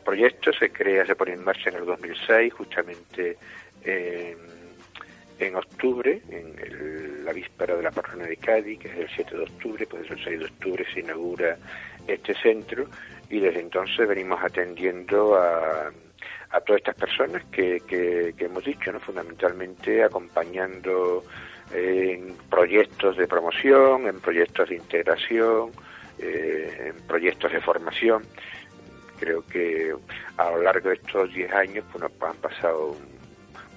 proyecto 0.02 0.52
se 0.54 0.70
crea, 0.70 1.06
se 1.06 1.16
pone 1.16 1.34
en 1.34 1.44
marcha 1.44 1.70
en 1.70 1.78
el 1.78 1.86
2006, 1.86 2.54
justamente 2.54 3.38
en, 3.84 4.38
en 5.40 5.56
octubre, 5.56 6.22
en 6.30 7.26
la 7.26 7.34
víspera 7.34 7.76
de 7.76 7.84
la 7.84 7.92
patrona 7.92 8.26
de 8.26 8.38
Cádiz, 8.38 8.80
que 8.80 8.88
es 8.90 8.98
el 8.98 9.10
7 9.10 9.38
de 9.38 9.44
octubre, 9.44 9.88
pues 9.88 10.10
el 10.10 10.24
6 10.24 10.40
de 10.40 10.46
octubre 10.46 10.86
se 10.94 11.00
inaugura 11.00 11.58
este 12.08 12.34
centro 12.36 12.88
y 13.30 13.40
desde 13.40 13.62
entonces 13.62 14.08
venimos 14.08 14.40
atendiendo 14.44 15.36
a, 15.36 15.92
a 16.52 16.62
todas 16.62 16.80
estas 16.80 16.96
personas 16.96 17.44
que, 17.46 17.80
que, 17.88 18.34
que 18.38 18.46
hemos 18.46 18.64
dicho, 18.64 18.92
¿no? 18.92 19.00
fundamentalmente 19.00 20.04
acompañando 20.04 21.24
en 21.74 22.36
proyectos 22.50 23.18
de 23.18 23.28
promoción, 23.28 24.08
en 24.08 24.20
proyectos 24.20 24.70
de 24.70 24.76
integración, 24.76 25.72
eh, 26.20 26.92
en 26.94 27.08
proyectos 27.08 27.52
de 27.52 27.62
formación. 27.62 28.24
Creo 29.22 29.46
que 29.46 29.94
a 30.38 30.50
lo 30.50 30.64
largo 30.64 30.90
de 30.90 30.96
estos 30.96 31.32
10 31.32 31.54
años 31.54 31.86
pues, 31.92 32.04
nos 32.04 32.12
han 32.28 32.38
pasado 32.38 32.98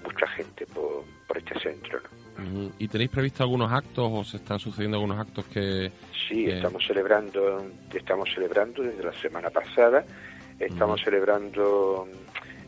mucha 0.02 0.26
gente 0.28 0.64
por, 0.66 1.04
por 1.28 1.36
este 1.36 1.60
centro. 1.60 2.00
¿no? 2.38 2.70
¿Y 2.78 2.88
tenéis 2.88 3.10
previsto 3.10 3.42
algunos 3.42 3.70
actos 3.70 4.08
o 4.10 4.24
se 4.24 4.38
están 4.38 4.58
sucediendo 4.58 4.96
algunos 4.96 5.18
actos 5.18 5.44
que...? 5.48 5.92
Sí, 6.26 6.46
estamos 6.48 6.82
celebrando, 6.86 7.62
estamos 7.92 8.30
celebrando 8.34 8.82
desde 8.82 9.04
la 9.04 9.12
semana 9.20 9.50
pasada, 9.50 10.06
estamos 10.58 11.02
celebrando 11.02 12.08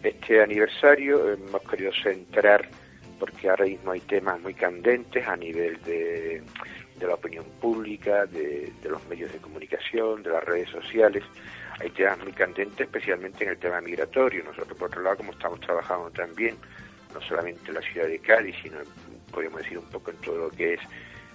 este 0.03 0.43
aniversario, 0.43 1.33
hemos 1.33 1.63
querido 1.63 1.91
centrar 2.03 2.69
porque 3.19 3.49
ahora 3.49 3.65
mismo 3.65 3.93
hay 3.93 4.01
temas 4.01 4.39
muy 4.43 4.53
candentes 4.53 5.27
a 5.27 5.35
nivel 5.35 5.81
de, 5.83 6.43
de 6.99 7.07
la 7.07 7.15
opinión 7.15 7.47
pública, 7.61 8.27
de, 8.27 8.73
de, 8.83 8.89
los 8.91 9.03
medios 9.09 9.33
de 9.33 9.39
comunicación, 9.39 10.23
de 10.23 10.31
las 10.31 10.45
redes 10.45 10.69
sociales. 10.71 11.25
Hay 11.81 11.91
temas 11.91 12.19
muy 12.19 12.33
candentes, 12.33 12.81
especialmente 12.81 13.45
en 13.45 13.51
el 13.51 13.59
tema 13.59 13.81
migratorio. 13.81 14.45
Nosotros, 14.45 14.79
por 14.79 14.89
otro 14.89 15.03
lado, 15.03 15.19
como 15.19 15.33
estamos 15.33 15.61
trabajando 15.61 16.11
también, 16.11 16.57
no 17.13 17.21
solamente 17.21 17.69
en 17.69 17.75
la 17.75 17.83
ciudad 17.83 18.07
de 18.07 18.19
Cádiz, 18.19 18.57
sino, 18.63 18.79
podríamos 19.31 19.63
decir, 19.63 19.79
un 19.79 19.91
poco 19.91 20.11
en 20.11 20.17
todo 20.19 20.39
lo 20.39 20.51
que 20.51 20.75
es 20.75 20.81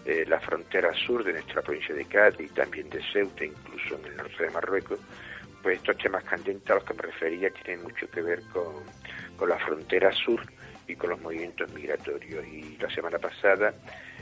eh, 0.05 0.25
la 0.27 0.39
frontera 0.39 0.91
sur 0.93 1.23
de 1.23 1.33
nuestra 1.33 1.61
provincia 1.61 1.93
de 1.93 2.05
Cádiz, 2.05 2.51
también 2.53 2.89
de 2.89 3.01
Ceuta, 3.13 3.45
incluso 3.45 3.95
en 3.99 4.05
el 4.05 4.17
norte 4.17 4.43
de 4.43 4.49
Marruecos, 4.49 4.99
pues 5.61 5.77
estos 5.77 5.97
temas 5.97 6.23
candentes 6.23 6.69
a 6.71 6.75
los 6.75 6.83
que 6.85 6.93
me 6.95 7.01
refería 7.03 7.51
tienen 7.51 7.83
mucho 7.83 8.09
que 8.09 8.21
ver 8.21 8.41
con, 8.51 8.83
con 9.37 9.47
la 9.47 9.59
frontera 9.59 10.11
sur 10.11 10.41
y 10.87 10.95
con 10.95 11.11
los 11.11 11.21
movimientos 11.21 11.71
migratorios. 11.71 12.43
Y 12.47 12.77
la 12.79 12.89
semana 12.89 13.19
pasada 13.19 13.75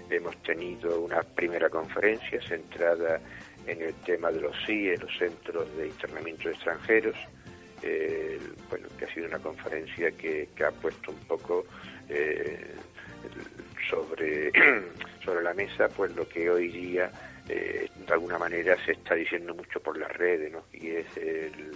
hemos 0.10 0.36
tenido 0.44 1.00
una 1.00 1.22
primera 1.24 1.70
conferencia 1.70 2.42
centrada 2.42 3.22
en 3.70 3.82
el 3.84 3.94
tema 4.06 4.32
de 4.32 4.42
los 4.42 4.56
CIE, 4.66 4.98
los 4.98 5.16
Centros 5.18 5.76
de 5.78 5.88
Internamiento 5.88 6.50
de 6.50 6.56
Extranjeros, 6.56 7.16
eh, 7.84 8.40
bueno, 8.70 8.88
que 8.98 9.06
ha 9.06 9.14
sido 9.14 9.28
una 9.28 9.40
conferencia 9.40 10.12
que, 10.12 10.50
que 10.56 10.64
ha 10.64 10.72
puesto 10.72 11.12
un 11.12 11.20
poco 11.28 11.66
eh, 12.10 12.76
sobre, 13.90 14.52
sobre 15.24 15.44
la 15.44 15.54
mesa 15.54 15.88
pues 15.88 16.14
lo 16.16 16.28
que 16.28 16.50
hoy 16.50 16.70
día 16.70 17.12
eh, 17.48 17.88
de 17.96 18.14
alguna 18.14 18.38
manera 18.38 18.76
se 18.86 18.94
está 18.94 19.16
diciendo 19.16 19.54
mucho 19.54 19.80
por 19.80 19.98
las 19.98 20.12
redes, 20.14 20.52
¿no? 20.52 20.66
Y 20.74 20.90
es 20.90 21.18
el, 21.18 21.72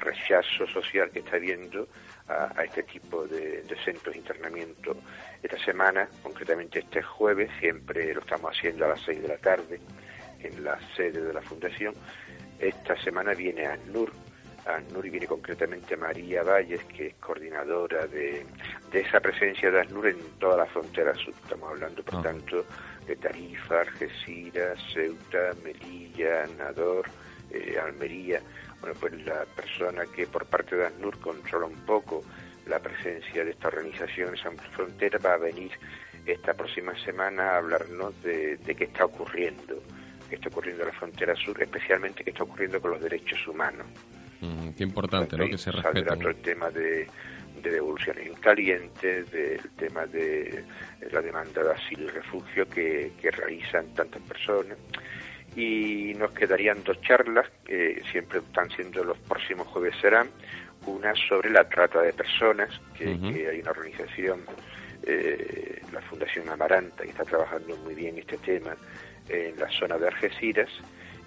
rechazo 0.00 0.66
social 0.66 1.10
que 1.10 1.20
está 1.20 1.36
habiendo 1.36 1.86
a, 2.26 2.52
a 2.58 2.64
este 2.64 2.82
tipo 2.82 3.26
de, 3.28 3.62
de, 3.62 3.76
centros 3.84 4.14
de 4.14 4.18
internamiento. 4.18 4.96
Esta 5.40 5.58
semana, 5.64 6.08
concretamente 6.22 6.80
este 6.80 7.02
jueves, 7.02 7.50
siempre 7.60 8.12
lo 8.12 8.20
estamos 8.20 8.56
haciendo 8.56 8.86
a 8.86 8.88
las 8.88 9.02
6 9.02 9.22
de 9.22 9.28
la 9.28 9.36
tarde 9.36 9.78
en 10.42 10.64
la 10.64 10.78
sede 10.96 11.20
de 11.20 11.32
la 11.32 11.42
Fundación. 11.42 11.94
Esta 12.58 12.96
semana 13.02 13.34
viene 13.34 13.66
ANUR, 13.66 14.12
ANUR 14.66 15.06
y 15.06 15.10
viene 15.10 15.26
concretamente 15.26 15.96
María 15.96 16.42
Valles, 16.42 16.84
que 16.84 17.08
es 17.08 17.14
coordinadora 17.14 18.06
de, 18.06 18.46
de 18.90 19.00
esa 19.00 19.20
presencia 19.20 19.70
de 19.70 19.80
ANUR 19.80 20.08
en 20.08 20.18
toda 20.38 20.58
la 20.58 20.66
frontera 20.66 21.14
sur. 21.14 21.34
Estamos 21.34 21.70
hablando, 21.70 22.02
por 22.02 22.16
ah. 22.16 22.22
tanto, 22.22 22.64
de 23.06 23.16
Tarifa, 23.16 23.80
Algeciras, 23.80 24.78
Ceuta, 24.92 25.50
Melilla, 25.64 26.46
Nador, 26.56 27.06
eh, 27.50 27.78
Almería. 27.82 28.40
Bueno, 28.80 28.96
pues 29.00 29.12
la 29.24 29.44
persona 29.56 30.04
que 30.14 30.26
por 30.26 30.46
parte 30.46 30.76
de 30.76 30.86
ANUR 30.86 31.18
controla 31.18 31.66
un 31.66 31.84
poco 31.84 32.22
la 32.66 32.78
presencia 32.78 33.44
de 33.44 33.50
esta 33.50 33.68
organización 33.68 34.28
en 34.28 34.34
esa 34.34 34.50
frontera 34.72 35.18
va 35.18 35.34
a 35.34 35.38
venir 35.38 35.72
esta 36.26 36.54
próxima 36.54 36.96
semana 37.04 37.50
a 37.50 37.56
hablarnos 37.56 38.20
de, 38.22 38.56
de 38.58 38.74
qué 38.74 38.84
está 38.84 39.04
ocurriendo, 39.04 39.82
qué 40.32 40.36
está 40.36 40.48
ocurriendo 40.48 40.82
en 40.84 40.88
la 40.88 40.94
frontera 40.94 41.34
sur, 41.36 41.62
especialmente 41.62 42.24
qué 42.24 42.30
está 42.30 42.44
ocurriendo 42.44 42.80
con 42.80 42.92
los 42.92 43.02
derechos 43.02 43.46
humanos. 43.46 43.86
Mm, 44.40 44.70
qué 44.70 44.82
importante, 44.82 45.36
¿no? 45.36 45.46
Que 45.46 45.58
se 45.58 45.70
respete. 45.70 46.02
Todo 46.02 46.28
el 46.30 46.36
tema 46.36 46.70
de, 46.70 47.06
de 47.62 47.70
devoluciones 47.70 48.26
en 48.26 48.34
caliente, 48.36 49.24
del 49.24 49.60
tema 49.76 50.06
de 50.06 50.64
la 51.12 51.20
demanda 51.20 51.62
de 51.62 51.72
asilo 51.72 52.04
y 52.04 52.08
refugio 52.08 52.66
que, 52.66 53.12
que 53.20 53.30
realizan 53.30 53.92
tantas 53.94 54.22
personas. 54.22 54.78
Y 55.54 56.14
nos 56.16 56.32
quedarían 56.32 56.82
dos 56.82 56.98
charlas, 57.02 57.46
que 57.62 58.02
siempre 58.10 58.38
están 58.38 58.70
siendo 58.70 59.04
los 59.04 59.18
próximos 59.18 59.66
jueves 59.68 59.94
serán, 60.00 60.28
una 60.86 61.12
sobre 61.28 61.50
la 61.50 61.68
trata 61.68 62.00
de 62.00 62.14
personas, 62.14 62.70
que, 62.96 63.04
uh 63.04 63.18
-huh. 63.18 63.34
que 63.34 63.48
hay 63.50 63.60
una 63.60 63.72
organización, 63.72 64.40
eh, 65.02 65.82
la 65.92 66.00
Fundación 66.00 66.48
Amaranta, 66.48 67.02
que 67.04 67.10
está 67.10 67.24
trabajando 67.24 67.76
muy 67.84 67.94
bien 67.94 68.16
este 68.16 68.38
tema 68.38 68.74
en 69.28 69.58
la 69.58 69.70
zona 69.70 69.98
de 69.98 70.08
Algeciras, 70.08 70.70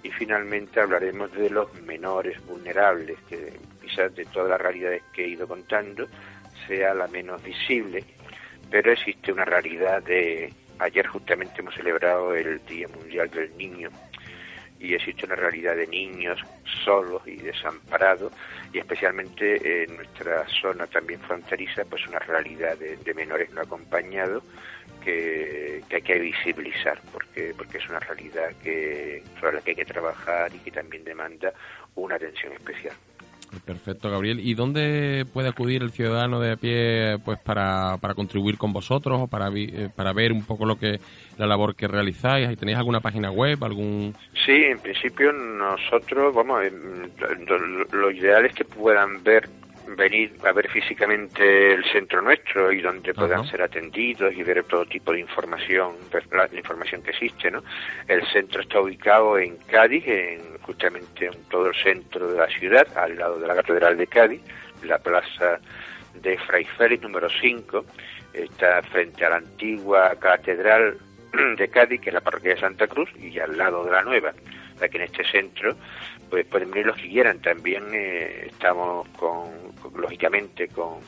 y 0.02 0.10
finalmente 0.10 0.80
hablaremos 0.80 1.32
de 1.32 1.50
los 1.50 1.72
menores 1.82 2.44
vulnerables, 2.46 3.18
que 3.28 3.52
quizás 3.80 4.14
de 4.14 4.24
todas 4.26 4.50
las 4.50 4.60
realidades 4.60 5.02
que 5.12 5.24
he 5.24 5.28
ido 5.28 5.48
contando 5.48 6.06
sea 6.66 6.94
la 6.94 7.06
menos 7.08 7.42
visible, 7.42 8.04
pero 8.70 8.92
existe 8.92 9.32
una 9.32 9.44
realidad 9.44 10.02
de... 10.02 10.52
Ayer 10.78 11.06
justamente 11.06 11.60
hemos 11.60 11.74
celebrado 11.74 12.34
el 12.34 12.64
Día 12.66 12.86
Mundial 12.88 13.30
del 13.30 13.56
Niño 13.56 13.88
y 14.78 14.94
existe 14.94 15.26
una 15.26 15.36
realidad 15.36 15.76
de 15.76 15.86
niños 15.86 16.40
solos 16.84 17.22
y 17.26 17.36
desamparados 17.36 18.32
y 18.72 18.78
especialmente 18.78 19.84
en 19.84 19.96
nuestra 19.96 20.46
zona 20.60 20.86
también 20.86 21.20
fronteriza 21.20 21.84
pues 21.84 22.06
una 22.06 22.18
realidad 22.18 22.76
de, 22.78 22.96
de 22.96 23.14
menores 23.14 23.50
no 23.52 23.62
acompañados 23.62 24.44
que, 25.02 25.82
que, 25.88 25.96
hay 25.96 26.02
que 26.02 26.18
visibilizar 26.18 27.00
porque 27.12 27.54
porque 27.56 27.78
es 27.78 27.88
una 27.88 28.00
realidad 28.00 28.50
que 28.62 29.22
sobre 29.40 29.54
la 29.56 29.60
que 29.60 29.70
hay 29.70 29.76
que 29.76 29.84
trabajar 29.84 30.54
y 30.54 30.58
que 30.58 30.70
también 30.70 31.04
demanda 31.04 31.52
una 31.94 32.16
atención 32.16 32.52
especial. 32.52 32.94
Perfecto, 33.64 34.10
Gabriel. 34.10 34.40
¿Y 34.40 34.54
dónde 34.54 35.24
puede 35.32 35.48
acudir 35.48 35.82
el 35.82 35.90
ciudadano 35.90 36.40
de 36.40 36.52
a 36.52 36.56
pie 36.56 37.18
pues 37.24 37.38
para, 37.38 37.96
para 37.98 38.14
contribuir 38.14 38.58
con 38.58 38.72
vosotros 38.72 39.20
o 39.22 39.26
para, 39.28 39.48
vi, 39.48 39.72
para 39.94 40.12
ver 40.12 40.32
un 40.32 40.44
poco 40.44 40.66
lo 40.66 40.78
que 40.78 40.98
la 41.38 41.46
labor 41.46 41.74
que 41.74 41.88
realizáis? 41.88 42.56
¿Tenéis 42.58 42.78
alguna 42.78 43.00
página 43.00 43.30
web? 43.30 43.62
algún 43.64 44.14
Sí, 44.44 44.52
en 44.52 44.78
principio 44.78 45.32
nosotros, 45.32 46.34
vamos, 46.34 46.60
lo, 47.46 47.98
lo 47.98 48.10
ideal 48.10 48.46
es 48.46 48.54
que 48.54 48.64
puedan 48.64 49.22
ver 49.22 49.48
venir 49.86 50.32
a 50.44 50.52
ver 50.52 50.68
físicamente 50.70 51.74
el 51.74 51.84
centro 51.84 52.20
nuestro 52.22 52.72
y 52.72 52.80
donde 52.80 53.14
puedan 53.14 53.40
uh 53.40 53.42
-huh. 53.44 53.50
ser 53.50 53.62
atendidos 53.62 54.34
y 54.34 54.42
ver 54.42 54.64
todo 54.64 54.84
tipo 54.86 55.12
de 55.12 55.20
información, 55.20 55.96
ver 56.12 56.26
la, 56.32 56.48
la, 56.50 56.58
información 56.58 57.02
que 57.02 57.10
existe, 57.10 57.50
¿no? 57.50 57.62
El 58.08 58.26
centro 58.28 58.60
está 58.60 58.80
ubicado 58.80 59.38
en 59.38 59.56
Cádiz, 59.58 60.04
en, 60.06 60.58
justamente 60.62 61.26
en 61.26 61.44
todo 61.48 61.68
el 61.68 61.74
centro 61.74 62.28
de 62.28 62.38
la 62.38 62.48
ciudad, 62.48 62.86
al 62.96 63.16
lado 63.16 63.38
de 63.38 63.46
la 63.46 63.54
Catedral 63.54 63.96
de 63.96 64.06
Cádiz, 64.06 64.40
la 64.82 64.98
plaza 64.98 65.60
de 66.14 66.38
Fray 66.38 66.64
Félix 66.64 67.02
número 67.02 67.28
5, 67.28 67.84
está 68.32 68.82
frente 68.82 69.24
a 69.24 69.30
la 69.30 69.36
antigua 69.36 70.14
Catedral 70.18 70.98
de 71.56 71.68
Cádiz, 71.68 72.00
que 72.00 72.10
es 72.10 72.14
la 72.14 72.20
parroquia 72.20 72.54
de 72.54 72.60
Santa 72.60 72.86
Cruz, 72.86 73.10
y 73.16 73.38
al 73.38 73.56
lado 73.56 73.84
de 73.84 73.92
la 73.92 74.02
nueva. 74.02 74.32
Sea 74.78 74.88
que 74.88 74.98
en 74.98 75.04
este 75.04 75.24
centro 75.24 75.74
pues 76.28 76.44
pueden 76.46 76.70
venir 76.70 76.86
los 76.86 76.96
que 76.96 77.08
quieran. 77.08 77.40
También 77.40 77.84
eh, 77.92 78.48
estamos 78.48 79.08
con, 79.10 79.72
con, 79.80 80.00
lógicamente, 80.00 80.68
con, 80.68 81.00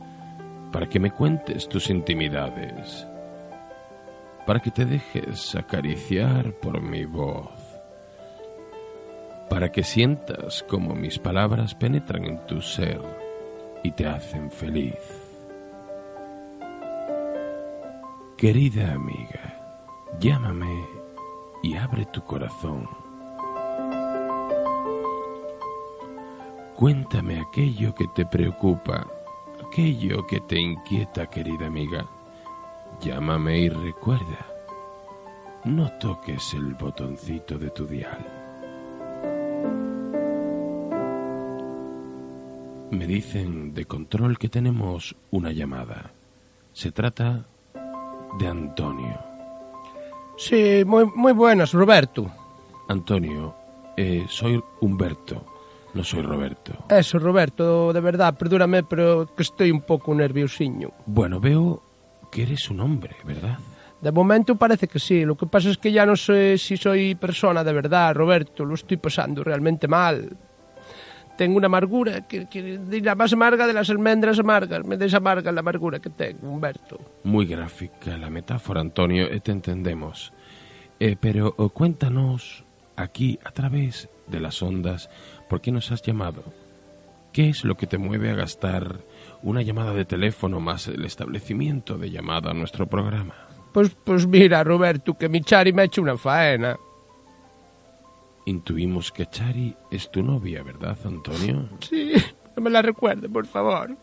para 0.71 0.91
que 0.91 1.01
me 1.01 1.11
cuentes 1.11 1.71
tus 1.71 1.89
intimidades, 1.89 3.07
para 4.47 4.61
que 4.61 4.71
te 4.71 4.85
dejes 4.85 5.55
acariciar 5.55 6.53
por 6.61 6.83
mi 6.83 7.07
voz 7.07 7.62
para 9.53 9.71
que 9.71 9.85
sientas 9.85 10.65
como 10.67 10.95
mis 10.95 11.19
palabras 11.19 11.75
penetran 11.75 12.25
en 12.25 12.47
tu 12.47 12.63
ser 12.63 13.03
y 13.83 13.91
te 13.91 14.07
hacen 14.07 14.51
feliz. 14.51 14.97
Querida 18.39 18.95
amiga, 18.95 19.61
llámame 20.19 20.87
y 21.63 21.77
abre 21.77 22.07
tu 22.07 22.23
corazón. 22.25 22.89
Cuéntame 26.75 27.39
aquello 27.39 27.95
que 27.95 28.07
te 28.15 28.25
preocupa, 28.25 29.07
aquello 29.69 30.27
que 30.27 30.41
te 30.41 30.59
inquieta, 30.59 31.27
querida 31.27 31.67
amiga. 31.67 32.07
Llámame 33.03 33.59
y 33.59 33.69
recuerda, 33.69 34.47
no 35.65 35.93
toques 35.99 36.55
el 36.55 36.73
botoncito 36.73 37.59
de 37.59 37.69
tu 37.69 37.87
dial. 37.87 38.32
Me 42.93 43.07
dicen 43.07 43.73
de 43.73 43.87
control 43.87 44.37
que 44.37 44.51
tenemos 44.51 45.17
una 45.31 45.51
llamada. 45.51 46.13
Se 46.75 46.93
trata 46.93 47.47
de 48.39 48.47
Antonio. 48.47 49.19
Sí, 50.37 50.83
muy, 50.85 51.07
muy 51.07 51.33
buenas, 51.33 51.73
Roberto. 51.73 52.31
Antonio, 52.91 53.55
eh, 53.97 54.27
soy 54.29 54.63
Humberto, 54.83 55.43
no 55.95 56.05
soy 56.05 56.21
Roberto. 56.21 56.85
Eso, 56.91 57.19
Roberto, 57.19 57.95
de 57.95 58.01
verdad, 58.01 58.37
perdóname, 58.37 58.83
pero 58.83 59.35
que 59.35 59.43
estoy 59.43 59.71
un 59.71 59.81
poco 59.81 60.15
nerviosiño. 60.15 60.91
Bueno, 61.07 61.41
veo 61.41 61.83
que 62.31 62.43
eres 62.43 62.69
un 62.69 62.81
hombre, 62.81 63.17
¿verdad? 63.25 63.59
De 64.03 64.13
momento 64.13 64.57
parece 64.57 64.87
que 64.87 64.99
sí. 64.99 65.25
Lo 65.25 65.35
que 65.35 65.47
pasa 65.47 65.71
es 65.71 65.79
que 65.79 65.93
ya 65.93 66.05
no 66.05 66.15
sé 66.15 66.59
si 66.59 66.77
soy 66.77 67.15
persona 67.15 67.65
de 67.65 67.73
verdad, 67.73 68.15
Roberto. 68.15 68.67
Lo 68.67 68.75
estoy 68.75 68.99
pasando 68.99 69.43
realmente 69.43 69.89
mal. 69.89 70.37
Tengo 71.37 71.57
una 71.57 71.67
amargura 71.67 72.23
que, 72.23 72.47
que 72.47 72.79
la 73.03 73.15
más 73.15 73.33
amarga 73.33 73.67
de 73.67 73.73
las 73.73 73.89
almendras 73.91 74.39
amargas. 74.39 74.85
Me 74.85 74.97
desamarga 74.97 75.51
la 75.51 75.61
amargura 75.61 75.99
que 75.99 76.11
tengo, 76.11 76.49
Humberto. 76.49 77.01
Muy 77.25 77.47
gráfica 77.47 78.17
la 78.19 78.31
metáfora, 78.31 78.81
Antonio, 78.81 79.25
eh, 79.31 79.41
te 79.41 79.53
entendemos. 79.53 80.33
Eh, 81.01 81.17
pero 81.19 81.55
eh, 81.59 81.69
cuéntanos 81.73 82.65
aquí, 82.97 83.39
a 83.45 83.51
través 83.51 84.09
de 84.27 84.41
las 84.41 84.63
ondas, 84.63 85.11
¿por 85.49 85.61
qué 85.61 85.73
nos 85.73 85.91
has 85.91 86.03
llamado? 86.03 86.45
¿Qué 87.33 87.49
es 87.49 87.65
lo 87.65 87.77
que 87.77 87.87
te 87.87 87.97
mueve 87.97 88.31
a 88.31 88.35
gastar 88.35 89.01
una 89.43 89.63
llamada 89.63 89.95
de 89.95 90.05
teléfono 90.05 90.61
más 90.61 90.87
el 90.89 91.05
establecimiento 91.05 91.97
de 91.97 92.11
llamada 92.11 92.51
a 92.51 92.55
nuestro 92.55 92.87
programa? 92.87 93.35
Pues, 93.73 93.97
pues 94.05 94.27
mira, 94.27 94.63
Roberto, 94.63 95.15
que 95.15 95.31
mi 95.31 95.41
Chari 95.41 95.73
me 95.73 95.83
ha 95.83 95.85
hecho 95.87 96.03
una 96.03 96.19
faena. 96.19 96.77
Intuimos 98.45 99.13
que 99.13 99.27
Chari 99.27 99.77
es 99.91 100.11
tu 100.11 100.23
novia, 100.23 100.63
¿verdad, 100.63 100.99
Antonio? 101.05 101.69
Sí, 101.81 102.13
no 102.57 102.63
me 102.63 102.71
la 102.71 102.83
recuerde, 102.83 103.29
por 103.29 103.47
favor. 103.47 103.97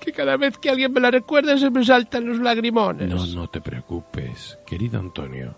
Que 0.00 0.12
cada 0.12 0.36
vez 0.36 0.58
que 0.58 0.70
alguien 0.70 0.92
me 0.92 1.00
la 1.00 1.10
recuerda 1.10 1.56
se 1.58 1.70
me 1.70 1.84
saltan 1.84 2.26
los 2.26 2.38
lagrimones. 2.38 3.08
No, 3.08 3.26
no 3.26 3.48
te 3.48 3.60
preocupes, 3.60 4.58
querido 4.66 4.98
Antonio. 4.98 5.54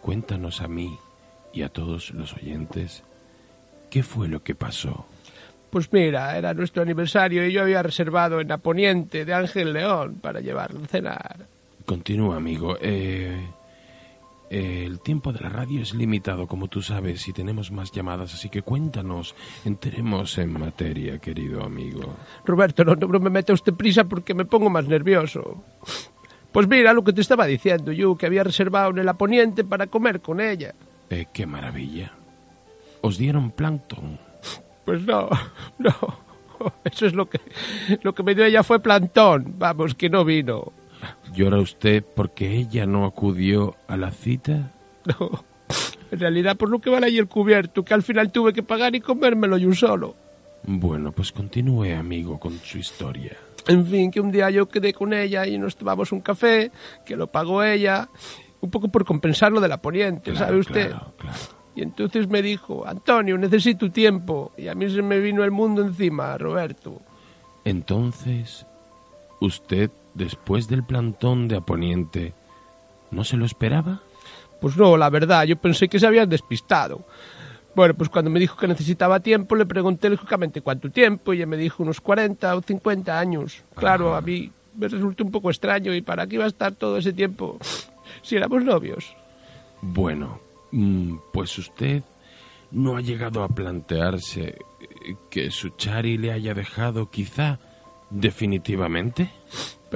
Cuéntanos 0.00 0.60
a 0.60 0.68
mí 0.68 0.96
y 1.52 1.62
a 1.62 1.68
todos 1.68 2.10
los 2.12 2.34
oyentes 2.34 3.02
qué 3.90 4.02
fue 4.02 4.28
lo 4.28 4.42
que 4.42 4.54
pasó. 4.54 5.06
Pues 5.70 5.92
mira, 5.92 6.36
era 6.38 6.54
nuestro 6.54 6.82
aniversario 6.82 7.46
y 7.46 7.52
yo 7.52 7.62
había 7.62 7.82
reservado 7.82 8.40
en 8.40 8.48
la 8.48 8.58
poniente 8.58 9.24
de 9.24 9.34
Ángel 9.34 9.72
León 9.72 10.20
para 10.22 10.40
llevarlo 10.40 10.84
a 10.84 10.86
cenar. 10.86 11.46
Continúa, 11.84 12.36
amigo. 12.36 12.76
Eh, 12.80 12.80
eh, 12.82 13.50
el 14.50 15.00
tiempo 15.00 15.32
de 15.32 15.40
la 15.40 15.48
radio 15.48 15.82
es 15.82 15.94
limitado, 15.94 16.46
como 16.46 16.68
tú 16.68 16.82
sabes, 16.82 17.26
y 17.28 17.32
tenemos 17.32 17.72
más 17.72 17.90
llamadas, 17.90 18.34
así 18.34 18.48
que 18.48 18.62
cuéntanos, 18.62 19.34
enteremos 19.64 20.38
en 20.38 20.52
materia, 20.52 21.18
querido 21.18 21.62
amigo. 21.62 22.16
Roberto, 22.44 22.84
no, 22.84 22.94
no 22.94 23.18
me 23.18 23.30
meta 23.30 23.52
usted 23.52 23.74
prisa 23.74 24.04
porque 24.04 24.34
me 24.34 24.44
pongo 24.44 24.70
más 24.70 24.86
nervioso. 24.86 25.62
Pues 26.52 26.68
mira 26.68 26.94
lo 26.94 27.04
que 27.04 27.12
te 27.12 27.20
estaba 27.20 27.44
diciendo 27.44 27.92
yo, 27.92 28.16
que 28.16 28.26
había 28.26 28.44
reservado 28.44 28.90
en 28.90 28.98
el 28.98 29.08
Aponiente 29.08 29.64
para 29.64 29.88
comer 29.88 30.20
con 30.20 30.40
ella. 30.40 30.74
Eh, 31.10 31.26
qué 31.32 31.44
maravilla. 31.44 32.12
¿Os 33.02 33.18
dieron 33.18 33.50
plancton? 33.50 34.18
Pues 34.84 35.02
no, 35.02 35.28
no. 35.78 35.92
Eso 36.84 37.06
es 37.06 37.12
lo 37.12 37.28
que, 37.28 37.40
lo 38.02 38.14
que 38.14 38.22
me 38.22 38.34
dio 38.34 38.44
ella 38.44 38.62
fue 38.62 38.80
plantón. 38.80 39.54
Vamos, 39.58 39.94
que 39.94 40.08
no 40.08 40.24
vino. 40.24 40.72
¿Llora 41.36 41.60
usted 41.60 42.02
porque 42.16 42.56
ella 42.56 42.86
no 42.86 43.04
acudió 43.04 43.76
a 43.86 43.96
la 43.96 44.10
cita? 44.10 44.72
No, 45.06 45.44
en 46.10 46.18
realidad 46.18 46.56
por 46.56 46.68
lo 46.68 46.80
que 46.80 46.90
vale 46.90 47.06
ahí 47.06 47.18
el 47.18 47.28
cubierto, 47.28 47.84
que 47.84 47.94
al 47.94 48.02
final 48.02 48.32
tuve 48.32 48.52
que 48.52 48.64
pagar 48.64 48.96
y 48.96 49.00
comérmelo 49.00 49.56
yo 49.56 49.72
solo. 49.72 50.16
Bueno, 50.64 51.12
pues 51.12 51.30
continúe, 51.30 51.94
amigo, 51.96 52.40
con 52.40 52.58
su 52.58 52.78
historia. 52.78 53.36
En 53.68 53.86
fin, 53.86 54.10
que 54.10 54.20
un 54.20 54.32
día 54.32 54.50
yo 54.50 54.66
quedé 54.68 54.92
con 54.92 55.12
ella 55.12 55.46
y 55.46 55.58
nos 55.58 55.76
tomamos 55.76 56.10
un 56.10 56.20
café, 56.22 56.72
que 57.04 57.14
lo 57.14 57.28
pagó 57.28 57.62
ella, 57.62 58.08
un 58.60 58.70
poco 58.70 58.88
por 58.88 59.04
compensar 59.04 59.52
lo 59.52 59.60
de 59.60 59.68
la 59.68 59.80
poniente, 59.80 60.32
Claro, 60.32 60.46
¿sabe 60.46 60.58
usted? 60.58 60.88
claro, 60.90 61.12
claro. 61.18 61.36
Y 61.76 61.82
entonces 61.82 62.26
me 62.28 62.42
dijo, 62.42 62.84
Antonio, 62.86 63.36
necesito 63.38 63.90
tiempo. 63.92 64.50
Y 64.56 64.66
a 64.68 64.74
mí 64.74 64.88
se 64.90 65.02
me 65.02 65.18
vino 65.20 65.44
el 65.44 65.50
mundo 65.52 65.82
encima, 65.82 66.36
Roberto. 66.38 67.00
Entonces, 67.64 68.64
usted, 69.40 69.90
después 70.16 70.68
del 70.68 70.82
plantón 70.82 71.46
de 71.48 71.56
Aponiente, 71.56 72.34
¿no 73.10 73.24
se 73.24 73.36
lo 73.36 73.44
esperaba? 73.44 74.00
Pues 74.60 74.76
no, 74.76 74.96
la 74.96 75.10
verdad, 75.10 75.44
yo 75.44 75.56
pensé 75.56 75.88
que 75.88 76.00
se 76.00 76.06
habían 76.06 76.28
despistado. 76.28 77.06
Bueno, 77.74 77.92
pues 77.94 78.08
cuando 78.08 78.30
me 78.30 78.40
dijo 78.40 78.56
que 78.56 78.66
necesitaba 78.66 79.20
tiempo, 79.20 79.54
le 79.54 79.66
pregunté 79.66 80.08
lógicamente 80.08 80.62
cuánto 80.62 80.90
tiempo 80.90 81.34
y 81.34 81.36
ella 81.36 81.46
me 81.46 81.58
dijo 81.58 81.82
unos 81.82 82.00
40 82.00 82.56
o 82.56 82.62
50 82.62 83.18
años. 83.18 83.62
Claro, 83.74 84.14
a 84.14 84.22
mí 84.22 84.50
me 84.74 84.88
resultó 84.88 85.24
un 85.24 85.30
poco 85.30 85.50
extraño 85.50 85.94
y 85.94 86.00
para 86.00 86.26
qué 86.26 86.36
iba 86.36 86.44
a 86.44 86.48
estar 86.48 86.74
todo 86.74 86.96
ese 86.96 87.12
tiempo 87.12 87.58
si 88.22 88.36
éramos 88.36 88.64
novios. 88.64 89.14
Bueno, 89.82 90.40
mm, 90.72 91.16
pues 91.34 91.58
usted 91.58 92.02
no 92.70 92.96
ha 92.96 93.02
llegado 93.02 93.42
a 93.44 93.48
plantearse 93.48 94.48
eh, 94.48 94.56
que 95.30 95.50
su 95.50 95.70
Chari 95.70 96.16
le 96.16 96.32
haya 96.32 96.54
dejado 96.54 97.10
quizá 97.10 97.58
definitivamente. 98.10 99.30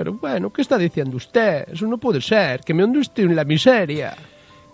Pero 0.01 0.15
bueno, 0.15 0.51
¿qué 0.51 0.63
está 0.63 0.79
diciendo 0.79 1.19
usted? 1.19 1.69
Eso 1.71 1.87
no 1.87 1.99
puede 1.99 2.23
ser, 2.23 2.61
que 2.61 2.73
me 2.73 2.83
hunde 2.83 3.01
usted 3.01 3.25
en 3.25 3.37
la 3.37 3.45
miseria. 3.45 4.17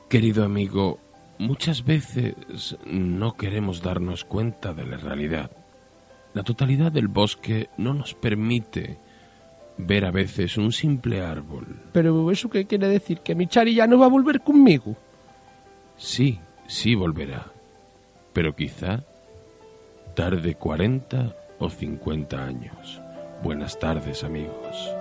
Querido 0.08 0.44
amigo, 0.44 1.00
muchas 1.38 1.84
veces 1.84 2.36
no 2.84 3.36
queremos 3.36 3.82
darnos 3.82 4.24
cuenta 4.24 4.72
de 4.72 4.86
la 4.86 4.98
realidad. 4.98 5.50
La 6.32 6.44
totalidad 6.44 6.92
del 6.92 7.08
bosque 7.08 7.70
no 7.76 7.92
nos 7.92 8.14
permite 8.14 9.00
ver 9.78 10.04
a 10.04 10.12
veces 10.12 10.56
un 10.58 10.70
simple 10.70 11.20
árbol. 11.20 11.66
Pero 11.90 12.30
¿eso 12.30 12.48
qué 12.48 12.64
quiere 12.66 12.86
decir? 12.86 13.18
¿Que 13.18 13.34
mi 13.34 13.48
Chari 13.48 13.74
ya 13.74 13.88
no 13.88 13.98
va 13.98 14.06
a 14.06 14.10
volver 14.10 14.42
conmigo? 14.42 14.96
Sí, 15.96 16.38
sí 16.68 16.94
volverá. 16.94 17.46
Pero 18.32 18.54
quizá 18.54 19.02
tarde 20.14 20.54
40 20.54 21.34
o 21.58 21.68
50 21.68 22.44
años. 22.44 23.02
Buenas 23.42 23.78
tardes, 23.78 24.24
amigos. 24.24 24.96